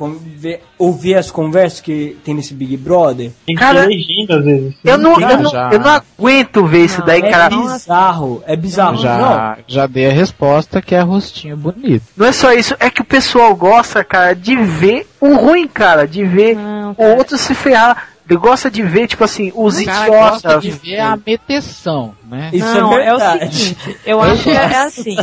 [0.78, 3.32] ouvir as conversas que tem nesse Big Brother?
[3.46, 4.74] Tem que Cara, legenda às vezes.
[4.84, 7.50] Eu não, eu, não, eu não aguento ver isso daí, É cara.
[7.56, 8.92] bizarro, é bizarro.
[8.96, 11.79] Não, Já, já dei a resposta que é rostinho bonito.
[12.16, 16.06] Não é só isso, é que o pessoal gosta, cara, de ver o ruim, cara,
[16.06, 17.14] de ver Não, o cara.
[17.16, 18.09] outro se ferrar.
[18.30, 20.62] Ele gosta de ver, tipo assim, os O cara gosta idiotas.
[20.62, 22.50] de ver a meteção, né?
[22.52, 25.16] Isso não, é é, o seguinte, eu acho que é assim.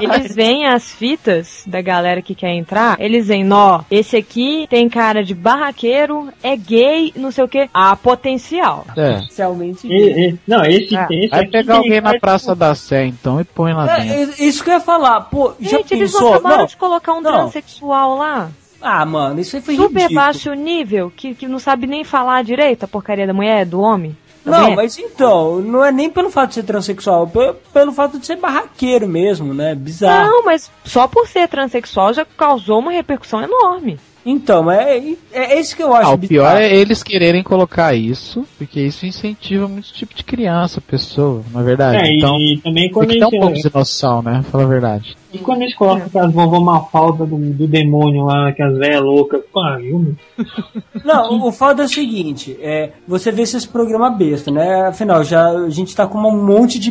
[0.00, 4.88] Eles veem as fitas da galera que quer entrar, eles veem, ó, esse aqui tem
[4.90, 7.66] cara de barraqueiro, é gay, não sei o que.
[7.72, 8.84] Ah, potencial.
[8.94, 9.20] É.
[9.20, 9.86] Especialmente.
[9.86, 13.72] E- e- não, esse, esse Vai pegar alguém na Praça da Sé, então, e põe
[13.72, 14.34] lá É, dentro.
[14.42, 16.34] é, isso que eu ia falar, pô, já Gente, eles não pensou?
[16.34, 16.66] acabaram Não.
[16.66, 17.32] de colocar um não.
[17.32, 18.50] transexual lá.
[18.80, 20.14] Ah, mano, isso aí foi Super ridículo.
[20.20, 24.16] baixo nível, que, que não sabe nem falar direito a porcaria da mulher, do homem.
[24.44, 24.76] da Não, mulher.
[24.76, 28.36] mas então, não é nem pelo fato de ser transexual, pelo, pelo fato de ser
[28.36, 29.74] barraqueiro mesmo, né?
[29.74, 30.30] Bizarro.
[30.30, 33.98] Não, mas só por ser transexual já causou uma repercussão enorme.
[34.24, 34.98] Então, é,
[35.32, 38.78] é, é isso que eu acho Ah, o pior é eles quererem colocar isso, porque
[38.80, 41.96] isso incentiva muito tipo de criança, pessoa, na verdade.
[41.96, 44.42] É, então, e também tem quando que ter um pouco de noção, né?
[44.52, 45.16] Fala a verdade.
[45.32, 49.42] E quando eles colocam aquelas vovó mafalda do, do demônio lá, que as velhas loucas,
[49.52, 50.14] pariu,
[51.04, 54.88] Não, o foda é o seguinte, é, você vê esses programas besta, né?
[54.88, 56.90] Afinal, já, a gente tá com um monte de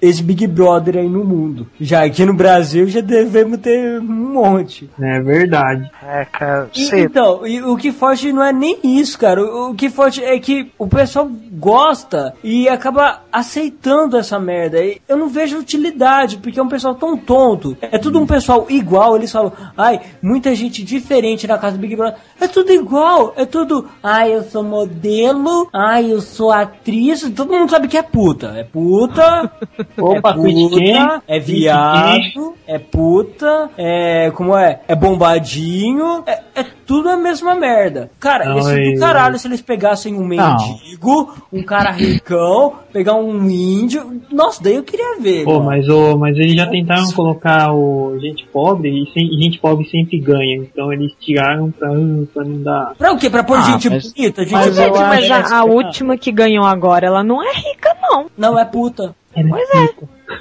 [0.00, 1.66] esse Big Brother aí no mundo.
[1.80, 4.88] Já aqui no Brasil já devemos ter um monte.
[5.00, 5.90] É verdade.
[6.02, 9.42] É, cara, E, então, e o que foge não é nem isso, cara.
[9.42, 14.82] O, o que foge é que o pessoal gosta e acaba aceitando essa merda.
[14.82, 17.76] E eu não vejo utilidade, porque é um pessoal tão tonto.
[17.80, 19.16] É tudo um pessoal igual.
[19.16, 22.18] Eles falam, ai, muita gente diferente na casa do Big Brother.
[22.40, 23.32] É tudo igual.
[23.36, 27.28] É tudo, ai, eu sou modelo, ai, eu sou atriz.
[27.34, 28.54] Todo mundo sabe que é puta.
[28.56, 29.50] É puta.
[29.98, 34.30] Opa, é puta, é viado, é puta, é.
[34.32, 34.80] Como é?
[34.86, 38.10] É bombadinho, é, é tudo a mesma merda.
[38.18, 43.48] Cara, ia ser do caralho se eles pegassem um mendigo, um cara ricão, pegar um
[43.48, 44.20] índio.
[44.32, 45.44] Nossa, daí eu queria ver.
[45.44, 45.64] Pô, mano.
[45.66, 49.88] mas, ô, mas eles já tentaram colocar o gente pobre e, sem- e gente pobre
[49.88, 50.56] sempre ganha.
[50.56, 51.88] Então eles tiraram pra,
[52.34, 52.92] pra não dar.
[52.98, 53.30] Pra o quê?
[53.30, 54.42] Pra pôr Ah, gente mas- bonita?
[54.42, 54.98] Gente mas Mas, gente,
[55.30, 58.26] mas a, a última que ganhou agora, ela não é rica, não.
[58.36, 59.14] Não é puta.
[59.34, 59.88] Pois é.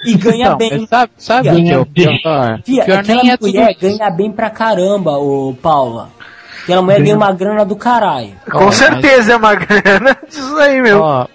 [0.06, 0.72] E ganha Então, bem.
[0.80, 2.62] mas sabe, sabe o que é o pior?
[2.66, 6.10] Fia, pior aquela nem é mulher ganha bem pra caramba, ô Paula.
[6.64, 8.32] Aquela mulher ganha uma grana do caralho.
[8.52, 11.00] Com certeza é uma grana disso aí, meu.
[11.02, 11.28] Ó,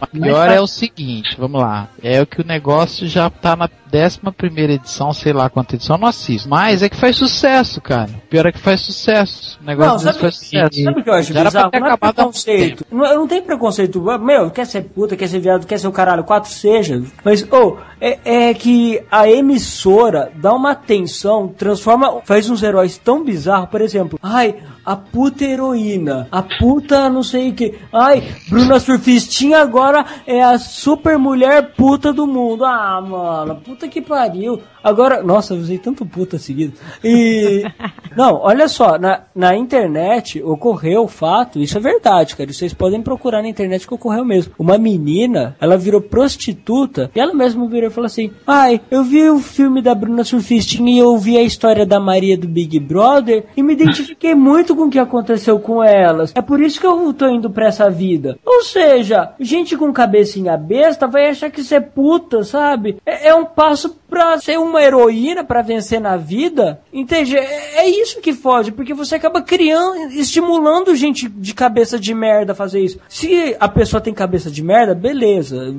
[0.00, 1.88] o pior é o seguinte, vamos lá.
[2.02, 5.98] É o que o negócio já tá na décima primeira edição, sei lá quanta edição,
[5.98, 6.48] não assisto.
[6.48, 8.10] Mas é que faz sucesso, cara.
[8.24, 9.58] O pior é que faz sucesso.
[9.62, 10.82] O negócio Não, sabe, faz sucesso.
[10.82, 11.70] sabe o que eu acho Já bizarro?
[11.72, 12.86] Não é preconceito.
[12.90, 14.00] Não, eu não tenho preconceito.
[14.20, 17.02] Meu, quer ser puta, quer ser viado, quer ser o caralho, quatro seja.
[17.24, 23.24] Mas, ô, é, é que a emissora dá uma atenção, transforma, faz uns heróis tão
[23.24, 28.80] bizarros, por exemplo, ai, a puta heroína, a puta não sei o que, ai, Bruna
[28.80, 32.64] Surfistinha agora é a super mulher puta do mundo.
[32.64, 34.62] Ah, mano, puta que pariu.
[34.82, 36.74] Agora, nossa, eu usei tanto puta seguido.
[37.02, 37.64] E.
[38.16, 42.52] Não, olha só, na, na internet ocorreu o fato, isso é verdade, cara.
[42.52, 44.52] Vocês podem procurar na internet que ocorreu mesmo.
[44.58, 49.28] Uma menina, ela virou prostituta e ela mesma virou e falou assim: Ai, eu vi
[49.28, 53.44] o filme da Bruna Surfistinha e eu vi a história da Maria do Big Brother
[53.56, 56.32] e me identifiquei muito com o que aconteceu com elas.
[56.34, 58.38] É por isso que eu tô indo pra essa vida.
[58.44, 62.96] Ou seja, gente com cabecinha besta vai achar que ser puta, sabe?
[63.06, 66.80] É, é um passo pra ser uma heroína pra vencer na vida.
[66.92, 67.36] Entende?
[67.36, 72.52] É, é isso que foge, porque você acaba criando, estimulando gente de cabeça de merda
[72.52, 72.98] a fazer isso.
[73.08, 75.74] Se a pessoa tem cabeça de merda, beleza.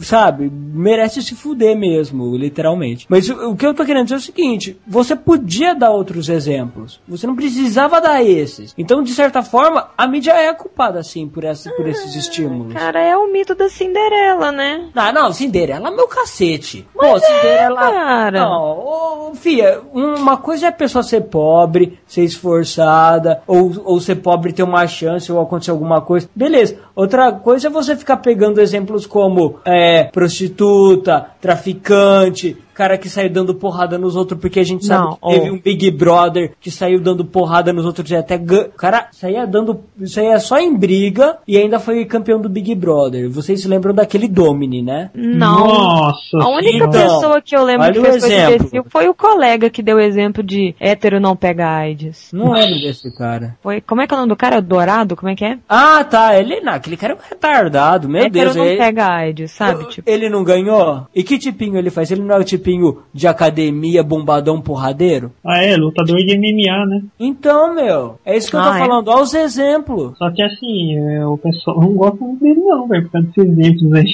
[0.00, 0.50] Sabe?
[0.52, 3.06] Merece se fuder mesmo, literalmente.
[3.08, 6.28] Mas o, o que eu tô querendo dizer é o seguinte: você podia dar outros
[6.28, 7.00] exemplos.
[7.08, 8.74] Você não precisava dar esses.
[8.78, 12.74] Então, de certa forma, a mídia é culpada, sim, por, essa, por esses estímulos.
[12.74, 14.88] Cara, é o mito da Cinderela, né?
[14.94, 16.86] Ah, não, Cinderela é meu cacete.
[16.94, 17.90] Pô, Cinderela.
[18.18, 18.40] Cara.
[18.40, 24.16] Não, ô, fia, uma coisa é a pessoa ser pobre, ser esforçada, ou, ou ser
[24.16, 26.28] pobre ter uma chance, ou acontecer alguma coisa.
[26.34, 26.76] Beleza.
[26.94, 33.54] Outra coisa é você ficar pegando exemplos como é, prostituta, traficante, cara que saiu dando
[33.56, 35.52] porrada nos outros, porque a gente sabe Não, que teve ó.
[35.52, 39.80] um Big Brother que saiu dando porrada nos outros e até gan- cara saía dando
[40.00, 43.28] isso aí é só em briga e ainda foi campeão do Big Brother.
[43.28, 45.10] Vocês se lembram daquele Domini, né?
[45.12, 45.66] Não.
[45.66, 49.68] Nossa A única Então, pessoa que eu lembro que fez coisa imbecil foi o colega
[49.68, 52.30] que deu o exemplo de hétero não pega AIDS.
[52.32, 53.56] Não lembro desse cara.
[53.60, 54.62] Foi, como é que é o nome do cara?
[54.62, 55.16] Dourado?
[55.16, 55.58] Como é que é?
[55.68, 58.56] Ah, tá, ele não, aquele cara é um retardado, meu hétero Deus.
[58.56, 59.84] não ele- pega AIDS, sabe?
[59.88, 61.06] Tipo, Ele não ganhou?
[61.14, 62.10] E que tipinho ele faz?
[62.10, 62.67] Ele não é o tipinho
[63.12, 65.32] de academia, bombadão, porradeiro?
[65.44, 67.02] Ah, é, lutador de MMA, né?
[67.18, 68.80] Então, meu, é isso que eu tô Ah, é?
[68.80, 69.08] falando.
[69.08, 70.16] Olha os exemplos.
[70.18, 73.58] Só que assim, é, o pessoal não gosta muito dele não, velho, por causa desses
[73.58, 74.04] exemplos aí.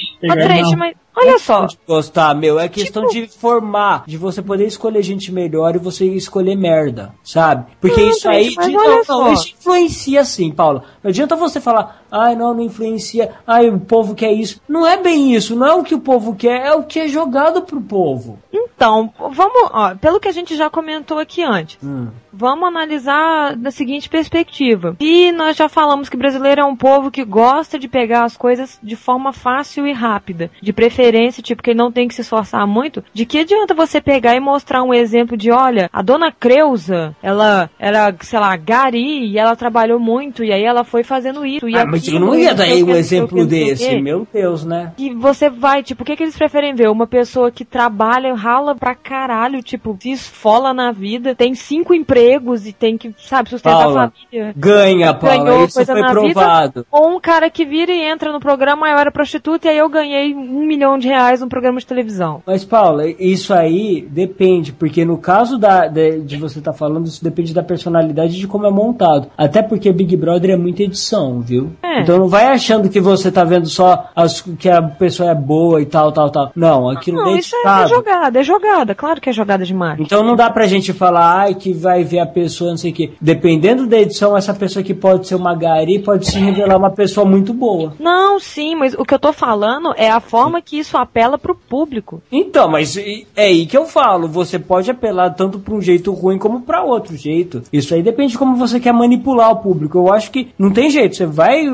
[0.63, 1.65] Ô, mas olha só.
[1.65, 5.79] De gostar, meu, é questão Tipo- de formar, de você poder escolher gente melhor e
[5.79, 7.65] você escolher merda, sabe?
[7.79, 10.83] Porque Não, isso aí, gente, não, não, isso influencia sim, Paula.
[11.03, 14.59] Não adianta você falar, ai não, não influencia, ai o povo quer isso.
[14.67, 17.07] Não é bem isso, não é o que o povo quer, é o que é
[17.07, 18.39] jogado pro povo.
[18.51, 22.07] Então, vamos, ó, pelo que a gente já comentou aqui antes, Hum.
[22.31, 24.95] vamos analisar da seguinte perspectiva.
[24.99, 28.35] E nós já falamos que o brasileiro é um povo que gosta de pegar as
[28.37, 30.49] coisas de forma fácil e rápida.
[30.61, 31.04] De preferência,
[31.41, 33.03] tipo, que ele não tem que se esforçar muito.
[33.13, 37.69] De que adianta você pegar e mostrar um exemplo de, olha, a dona Creuza, ela
[37.79, 41.67] era, sei lá, gari, e ela trabalhou muito, e aí ela foi fazendo isso.
[41.69, 44.93] E Ah, mas eu não ia dar aí um exemplo desse, meu Deus, né?
[44.97, 46.89] E você vai, tipo, o que, que eles preferem ver?
[46.89, 52.65] Uma pessoa que trabalha, rala pra caralho, tipo, se esfola na vida, tem cinco empregos
[52.65, 54.53] e tem que, sabe, sustentar Paula, a família.
[54.55, 56.73] Ganha, Paula, Ganhou isso coisa foi na provado.
[56.81, 59.71] vida, ou um cara que vira e entra no programa, "Ah, eu era prostituta e
[59.71, 62.41] aí eu ganhei um milhão de reais num programa de televisão.
[62.45, 67.23] Mas, Paula, isso aí depende, porque no caso da, de, de você estar falando, isso
[67.23, 69.27] depende da personalidade de como é montado.
[69.37, 71.71] Até porque Big Brother é muita edição, viu?
[71.81, 72.01] É.
[72.01, 75.81] Então não vai achando que você tá vendo só as, que a pessoa é boa
[75.81, 76.51] e tal, tal, tal.
[76.55, 79.99] Não, aquilo Não, é isso é, é jogada, é jogada, claro que é jogada demais.
[79.99, 82.93] Então não dá pra gente falar, ai, que vai ver a pessoa, não sei o
[82.93, 83.13] quê.
[83.19, 87.25] Dependendo da edição, essa pessoa que pode ser uma gari pode se revelar uma pessoa
[87.25, 87.93] muito boa.
[87.99, 91.55] Não, sim, mas o que eu tô falando é a forma que isso apela pro
[91.55, 92.21] público.
[92.31, 94.27] Então, mas é aí que eu falo.
[94.27, 97.63] Você pode apelar tanto para um jeito ruim como para outro jeito.
[97.71, 99.97] Isso aí depende de como você quer manipular o público.
[99.97, 101.15] Eu acho que não tem jeito.
[101.15, 101.65] Você vai,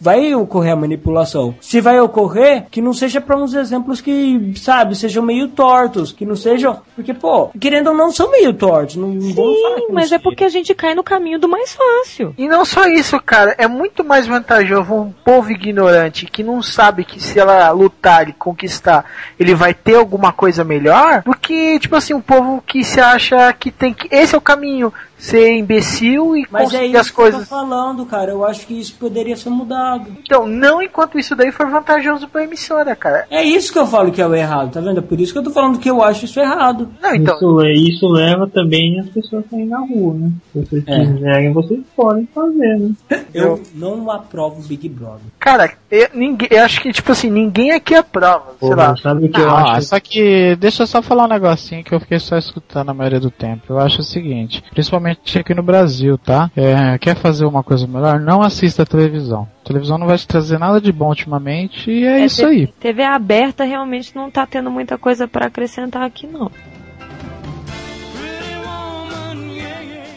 [0.00, 1.54] vai ocorrer a manipulação.
[1.60, 6.12] Se vai ocorrer, que não seja para uns exemplos que, sabe, sejam meio tortos.
[6.12, 6.78] Que não sejam.
[6.94, 8.96] Porque, pô, querendo ou não, são meio tortos.
[8.96, 12.34] Não, Sim, não mas é porque a gente cai no caminho do mais fácil.
[12.36, 17.04] E não só isso, cara, é muito mais vantajoso um povo ignorante que não sabe
[17.04, 19.04] que se ela lutar e conquistar,
[19.38, 23.52] ele vai ter alguma coisa melhor, do que, tipo assim, um povo que se acha
[23.52, 24.08] que tem que.
[24.10, 27.30] Esse é o caminho, ser imbecil e Mas é conseguir isso as que eu tô
[27.32, 27.48] coisas.
[27.48, 28.30] falando, cara.
[28.30, 30.06] Eu acho que isso poderia ser mudado.
[30.24, 33.26] Então, não enquanto isso daí for vantajoso pra emissora, cara.
[33.30, 34.98] É isso que eu falo que é o errado, tá vendo?
[34.98, 36.88] É por isso que eu tô falando que eu acho isso errado.
[37.02, 37.34] Não, então.
[37.36, 40.30] Isso, é- isso leva também as pessoas a na rua, né?
[40.52, 41.04] Se vocês É.
[41.06, 42.90] quiserem, vocês podem fazer, né?
[43.34, 45.20] Eu não aprovo Big Brother.
[45.40, 48.54] Cara, eu, ninguém, eu acho que, tipo assim, ninguém aqui aprova.
[48.60, 48.94] Sei lá.
[48.96, 49.88] sabe o que eu Não, acho?
[49.88, 53.20] só que deixa eu só falar um negocinho que eu fiquei só escutando a maioria
[53.20, 53.62] do tempo.
[53.70, 56.50] Eu acho o seguinte, principalmente aqui no Brasil, tá?
[56.56, 58.18] É, quer fazer uma coisa melhor?
[58.20, 59.48] Não assista a televisão.
[59.64, 62.66] A televisão não vai te trazer nada de bom ultimamente e é, É, isso aí.
[62.80, 66.50] TV aberta realmente não tá tendo muita coisa pra acrescentar aqui, não.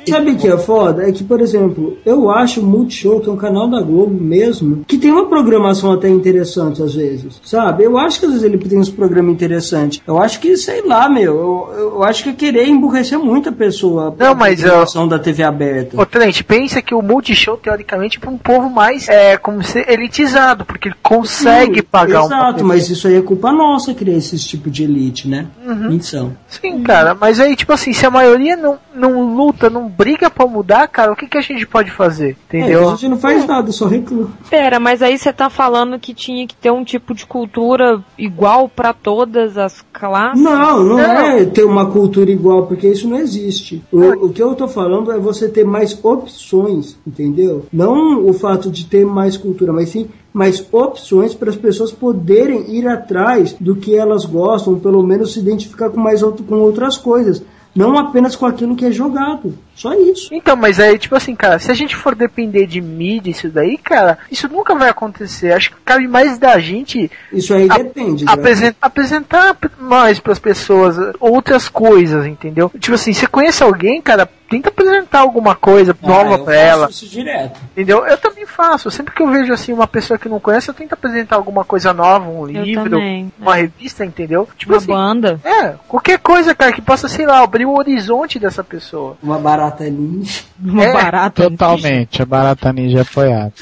[0.08, 1.08] Sabe o que é foda?
[1.08, 4.84] É que, por exemplo, eu acho o Multishow, que é um canal da Globo mesmo,
[4.88, 7.84] que tem uma programação até interessante às vezes, sabe?
[7.84, 10.02] Eu acho que às vezes ele tem uns programas interessantes.
[10.06, 13.52] Eu acho que, sei lá, meu, eu, eu acho que é querer emburrecer muito a
[13.52, 14.16] pessoa.
[14.18, 15.99] Não, mas eu- da TV aberta.
[15.99, 19.89] Ô, Trent, pensa que o Multishow, teoricamente, é pra um povo mais, é, como ser
[19.89, 24.18] elitizado, porque ele consegue Sim, pagar um Exato, mas isso aí é culpa nossa criar
[24.18, 25.47] esse tipo de elite, né?
[25.66, 25.91] Uhum.
[25.91, 26.36] Então.
[26.47, 30.46] Sim, cara, mas aí, tipo assim, se a maioria não, não luta, não briga pra
[30.48, 32.38] mudar, cara, o que, que a gente pode fazer?
[32.52, 32.89] É, Entendeu?
[32.89, 34.32] a gente não faz nada, só reclama.
[34.50, 38.68] Pera, mas aí você tá falando que tinha que ter um tipo de cultura igual
[38.70, 40.42] pra todas as classes?
[40.42, 41.00] Não, não, Não.
[41.00, 43.84] é ter uma cultura igual, porque isso não existe.
[43.92, 47.66] O, o que eu tô falando é você ter mais opções, entendeu?
[47.72, 52.74] Não o fato de ter mais cultura, mas sim mais opções para as pessoas poderem
[52.74, 56.98] ir atrás do que elas gostam, pelo menos se identificar com mais outro, com outras
[56.98, 57.44] coisas.
[57.76, 59.57] Não apenas com aquilo que é jogado.
[59.76, 60.28] Só isso.
[60.34, 63.78] Então, mas aí, tipo assim, cara, se a gente for depender de mídia, isso daí,
[63.78, 65.53] cara, isso nunca vai acontecer.
[65.53, 68.26] Acho que cabe mais da gente Isso aí depende.
[68.26, 68.32] né?
[68.34, 72.69] apresen- apresentar mais pras pessoas outras coisas, entendeu?
[72.78, 76.89] Tipo assim, você conhece alguém, cara, tenta apresentar alguma coisa Ah, nova faço ela.
[76.89, 77.60] Isso direto.
[77.72, 78.06] Entendeu?
[78.06, 78.91] Eu também faço.
[78.91, 81.93] Sempre que eu vejo assim uma pessoa que não conhece, eu tento apresentar alguma coisa
[81.93, 83.32] nova, um livro, também.
[83.39, 84.47] uma revista, entendeu?
[84.58, 85.39] Tipo Uma assim, banda.
[85.43, 89.18] é, qualquer coisa, cara, que possa, sei lá, abrir o horizonte dessa pessoa.
[89.24, 90.41] Uma barata ninja.
[90.62, 91.49] Uma É, barata.
[91.49, 93.52] Totalmente, a Barata Ninja é apoiada.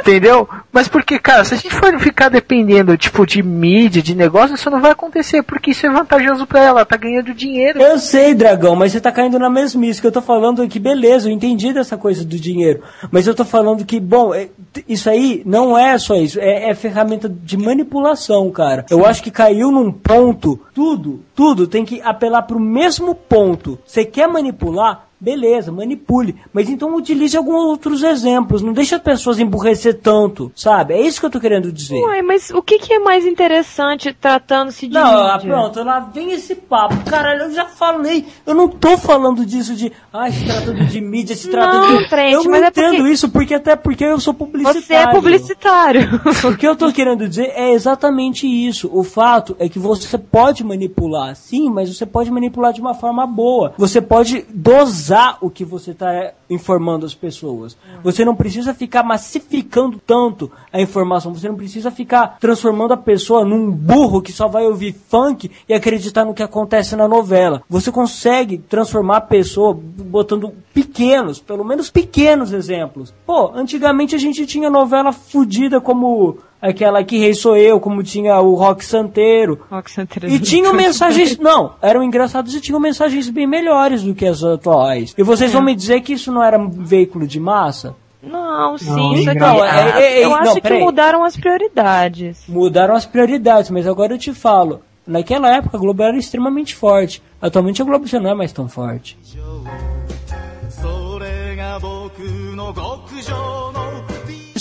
[0.00, 0.48] Entendeu?
[0.74, 4.68] Mas porque, cara, se a gente for ficar dependendo, tipo, de mídia, de negócio, isso
[4.68, 7.80] não vai acontecer, porque isso é vantajoso pra ela, ela tá ganhando dinheiro.
[7.80, 10.00] Eu sei, dragão, mas você tá caindo na mesmice.
[10.00, 12.82] Que eu tô falando é que, beleza, eu entendi dessa coisa do dinheiro.
[13.12, 14.48] Mas eu tô falando que, bom, é-
[14.88, 16.40] isso aí não é só isso.
[16.40, 18.84] É, é ferramenta de manipulação, cara.
[18.90, 20.58] Eu acho que caiu num ponto.
[20.74, 23.78] Tudo, tudo tem que apelar pro mesmo ponto.
[23.86, 25.06] Você quer manipular?
[25.24, 26.36] Beleza, manipule.
[26.52, 28.60] Mas então utilize alguns outros exemplos.
[28.62, 30.94] Não deixe as pessoas emburrecer tanto, sabe?
[30.94, 31.98] É isso que eu tô querendo dizer.
[32.02, 35.50] Ué, mas o que, que é mais interessante tratando-se de Não, ah, mídia?
[35.50, 36.94] pronto, lá vem esse papo.
[37.08, 38.26] Caralho, eu já falei.
[38.46, 39.90] Eu não tô falando disso de.
[40.12, 42.08] Ai, se tratando de mídia, se tratando Não, de.
[42.08, 44.82] Trent, eu não é entendo porque- isso, porque até porque eu sou publicitário.
[44.82, 46.20] Você é publicitário.
[46.44, 48.90] O que eu tô querendo dizer é exatamente isso.
[48.92, 53.26] O fato é que você pode manipular, sim, mas você pode manipular de uma forma
[53.26, 53.72] boa.
[53.78, 57.76] Você pode dosar o que você está informando as pessoas.
[58.02, 61.34] Você não precisa ficar massificando tanto a informação.
[61.34, 65.74] Você não precisa ficar transformando a pessoa num burro que só vai ouvir funk e
[65.74, 67.62] acreditar no que acontece na novela.
[67.68, 73.14] Você consegue transformar a pessoa botando pequenos, pelo menos pequenos exemplos.
[73.26, 76.38] Pô, antigamente a gente tinha novela fudida como
[76.68, 79.60] aquela que Rei Sou Eu, como tinha o Rock Santeiro.
[79.70, 80.28] Rock Santeiro.
[80.28, 81.38] E tinham mensagens.
[81.38, 85.14] Não, eram engraçados e tinham mensagens bem melhores do que as atuais.
[85.16, 87.94] E vocês vão me dizer que isso não era um veículo de massa?
[88.22, 89.38] Não, sim, Não, isso aqui.
[89.38, 92.42] não, é- é- é- eu não, acho que mudaram as prioridades.
[92.48, 94.80] Mudaram as prioridades, mas agora eu te falo.
[95.06, 97.22] Naquela época a Globo era extremamente forte.
[97.42, 99.18] Atualmente a Globo já não é mais tão forte.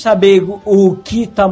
[0.04, 1.50] Saber o que tá,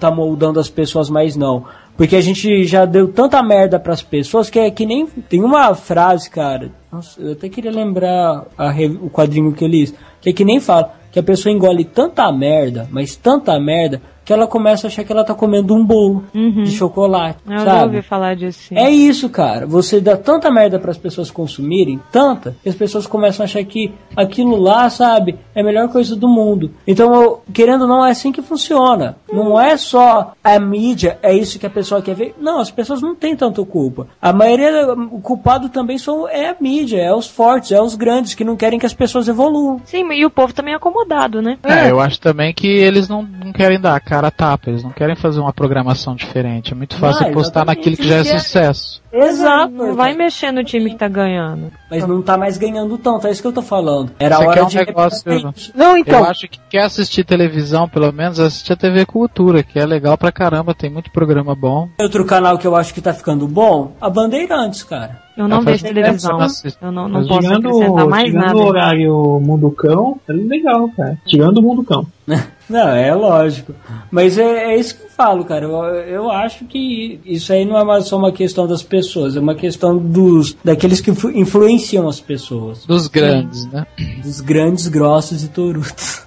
[0.00, 1.66] tá moldando as pessoas mais não.
[1.98, 5.06] Porque a gente já deu tanta merda pras pessoas que é que nem.
[5.06, 6.70] Tem uma frase, cara.
[6.90, 8.46] Nossa, eu até queria lembrar
[9.02, 9.94] o quadrinho que eu li.
[10.18, 14.00] Que é que nem fala que a pessoa engole tanta merda, mas tanta merda,
[14.30, 17.40] que ela começa a achar que ela tá comendo um bolo de chocolate.
[17.44, 17.96] Eu já sabe?
[17.96, 18.60] ouvi falar disso.
[18.68, 18.78] sim.
[18.78, 19.66] É isso, cara.
[19.66, 23.64] Você dá tanta merda para as pessoas consumirem, tanta, que as pessoas começam a achar
[23.64, 26.70] que aquilo lá, sabe, é a melhor coisa do mundo.
[26.86, 29.16] Então, eu- querendo ou não, é assim que funciona.
[29.32, 32.36] Não é só a mídia, é isso que a pessoa quer ver.
[32.40, 34.06] Não, as pessoas não têm tanto culpa.
[34.22, 38.34] A maioria, o culpado também são, é a mídia, é os fortes, é os grandes
[38.34, 39.80] que não querem que as pessoas evoluam.
[39.84, 41.58] Sim, e o povo também é acomodado, né?
[41.64, 44.82] É, eu acho também que eles não, não querem dar a cara a tapa, eles
[44.82, 46.72] não querem fazer uma programação diferente.
[46.72, 48.38] É muito fácil Ah, apostar naquilo que já é querem.
[48.38, 49.02] sucesso.
[49.12, 49.72] Exato.
[49.72, 51.72] Não vai mexer no time que tá ganhando.
[51.90, 54.12] Mas não tá mais ganhando tanto, é isso que eu tô falando.
[54.18, 55.72] Era Você hora quer um de negócio- isso.
[55.74, 56.20] Não, então.
[56.20, 60.16] Eu acho que quer assistir televisão, pelo menos assistir a TV Cultura, que é legal
[60.16, 61.88] pra caramba, tem muito programa bom.
[62.00, 65.18] Outro canal que eu acho que tá ficando bom, a Bandeirantes, cara.
[65.36, 66.38] Eu não vejo televisão.
[66.82, 68.58] eu não não, posso Tirando, acrescentar mais tirando nada.
[68.58, 71.18] o horário Mundo Cão, é legal, cara.
[71.26, 72.06] Tirando o Mundo Cão.
[72.70, 73.74] Não, é lógico.
[74.12, 75.66] Mas é, é isso que falo, cara.
[75.66, 79.40] Eu, eu acho que isso aí não é mais só uma questão das pessoas, é
[79.40, 82.86] uma questão dos daqueles que influ- influenciam as pessoas.
[82.86, 83.86] Dos grandes, né?
[84.22, 86.22] Dos grandes, grossos e torutos.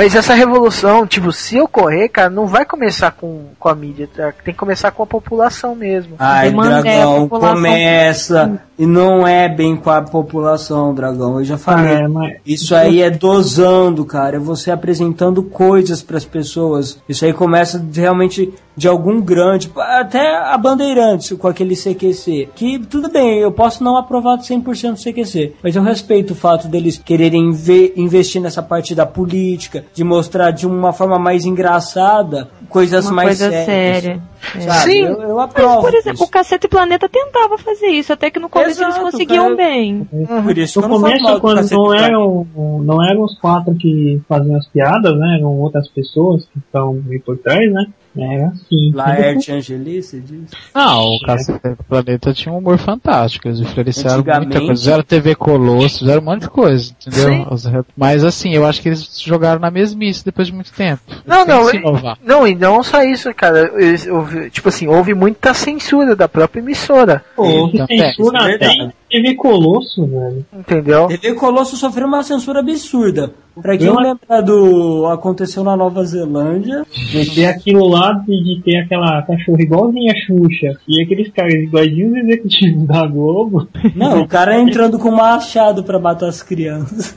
[0.00, 4.32] Mas essa revolução, tipo, se ocorrer, cara, não vai começar com, com a mídia, tá?
[4.44, 6.14] tem que começar com a população mesmo.
[6.20, 7.54] Ai, é a dragão, população.
[7.56, 8.60] começa.
[8.78, 11.38] E não é bem com a população, dragão.
[11.40, 11.94] Eu já falei.
[11.94, 14.36] É, mas Isso aí é dosando, cara.
[14.36, 17.02] É você apresentando coisas para as pessoas.
[17.08, 22.50] Isso aí começa de- realmente de algum grande, até a Bandeirantes com aquele CQC.
[22.54, 26.68] Que tudo bem, eu posso não aprovar 100% do CQC, mas eu respeito o fato
[26.68, 32.48] deles quererem inve- investir nessa parte da política, de mostrar de uma forma mais engraçada
[32.68, 33.66] coisas Uma mais coisa sérias.
[34.02, 34.22] séria.
[34.60, 34.80] Sabe?
[34.92, 35.00] Sim.
[35.00, 35.80] Eu, eu Mas, aprovo.
[35.80, 36.24] por exemplo, isso.
[36.24, 39.56] o Cacete Planeta tentava fazer isso, até que no começo eles Exato, conseguiam cara.
[39.56, 40.08] bem.
[40.44, 42.46] Por isso no começo, do quando não eram,
[42.84, 45.36] não eram os quatro que faziam as piadas, né?
[45.38, 47.86] Eram outras pessoas que estão aí por trás, né?
[48.18, 48.92] Era assim.
[48.92, 50.50] Laerte Angelice diz.
[50.74, 54.68] Ah, o Cacete do Planeta tinha um humor fantástico, eles influenciaram muita coisa.
[54.82, 57.44] Fizeram TV Colosso, fizeram um monte de coisa, entendeu?
[57.70, 61.02] Rap- Mas assim, eu acho que eles jogaram na mesmice depois de muito tempo.
[61.08, 62.18] Eles Não, não, que se é- inovar.
[62.24, 63.70] Não, e não só isso, cara.
[63.76, 67.24] Eles- houve- tipo assim, houve muita censura da própria emissora.
[67.36, 70.44] Houve Então, censura é, TV Colosso, velho.
[70.52, 71.06] Entendeu?
[71.08, 73.32] TV Colosso sofreu uma censura absurda.
[73.60, 78.62] Pra quem Eu- lembra do Aconteceu na Nova Zelândia, De ter aquilo lá, de, de
[78.62, 83.68] ter aquela cachorra igualzinha a Xuxa e aqueles caras iguaizinhos os executivos da Globo.
[83.96, 87.16] não, o cara entrando com machado pra matar as crianças.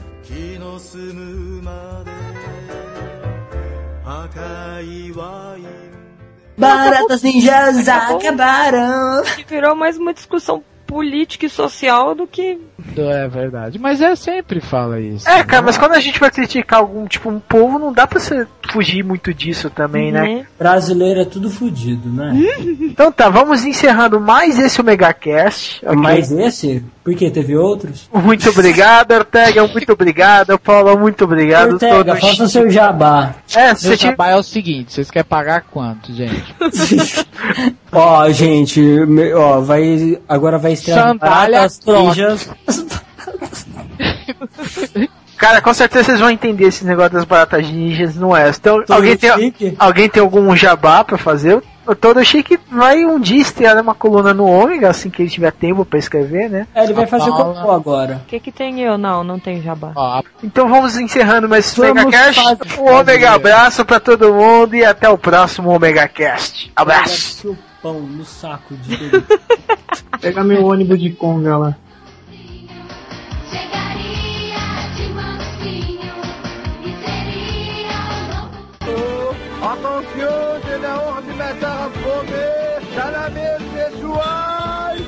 [6.56, 9.22] Baratas ninjas acabaram.
[9.36, 10.62] Que virou mais uma discussão
[10.92, 12.58] política e social do que.
[12.96, 13.78] É verdade.
[13.78, 15.26] Mas é sempre fala isso.
[15.26, 18.20] É, cara, mas quando a gente vai criticar algum, tipo, um povo, não dá pra
[18.20, 20.20] você fugir muito disso também, né?
[20.22, 20.46] né?
[20.58, 22.34] Brasileiro é tudo fudido, né?
[22.82, 25.80] Então tá, vamos encerrando mais esse Omega Cast.
[25.84, 25.96] ok?
[25.96, 26.84] Mas esse?
[27.02, 28.08] Porque teve outros?
[28.12, 31.72] Muito obrigado, Ortega, muito obrigado, Paulo, muito obrigado.
[31.72, 32.20] Ortega, todos.
[32.20, 33.34] faça seu jabá.
[33.54, 36.54] É, se Meu você tiver- jabá é o seguinte, vocês querem pagar quanto, gente?
[37.94, 38.80] Ó, gente,
[39.36, 40.18] ó, vai.
[40.28, 42.48] Agora vai estrear Sandália Baratas Ninjas.
[45.36, 48.60] Cara, com certeza vocês vão entender esse negócio das baratas ninjas no Oeste.
[48.60, 49.74] Então, Todo alguém tem, chique.
[49.78, 51.60] alguém tem algum jabá pra fazer?
[51.84, 55.50] O Todo Chique vai um dia estrear uma coluna no Ômega, assim que ele tiver
[55.50, 56.64] tempo pra escrever, né?
[56.72, 57.54] É, ele vai fazer o Paula.
[57.56, 58.20] cocô agora.
[58.22, 58.96] O que que tem eu?
[58.96, 59.90] Não, não tem jabá.
[59.96, 62.40] Ó, a Então vamos encerrando mais esse Vamos Omega Cast.
[62.40, 66.70] fazer- Um Omega abraço pra todo mundo e até o próximo Omega Cast.
[66.76, 67.58] Abraço.
[67.82, 68.96] Pão no saco de.
[70.20, 71.76] Pegar meu ônibus de conga lá.
[73.50, 76.14] Chegaria de mansinho
[76.80, 84.51] e seria o novo Attention, c'est la horde du matin à fommer, Salamé, c'est soir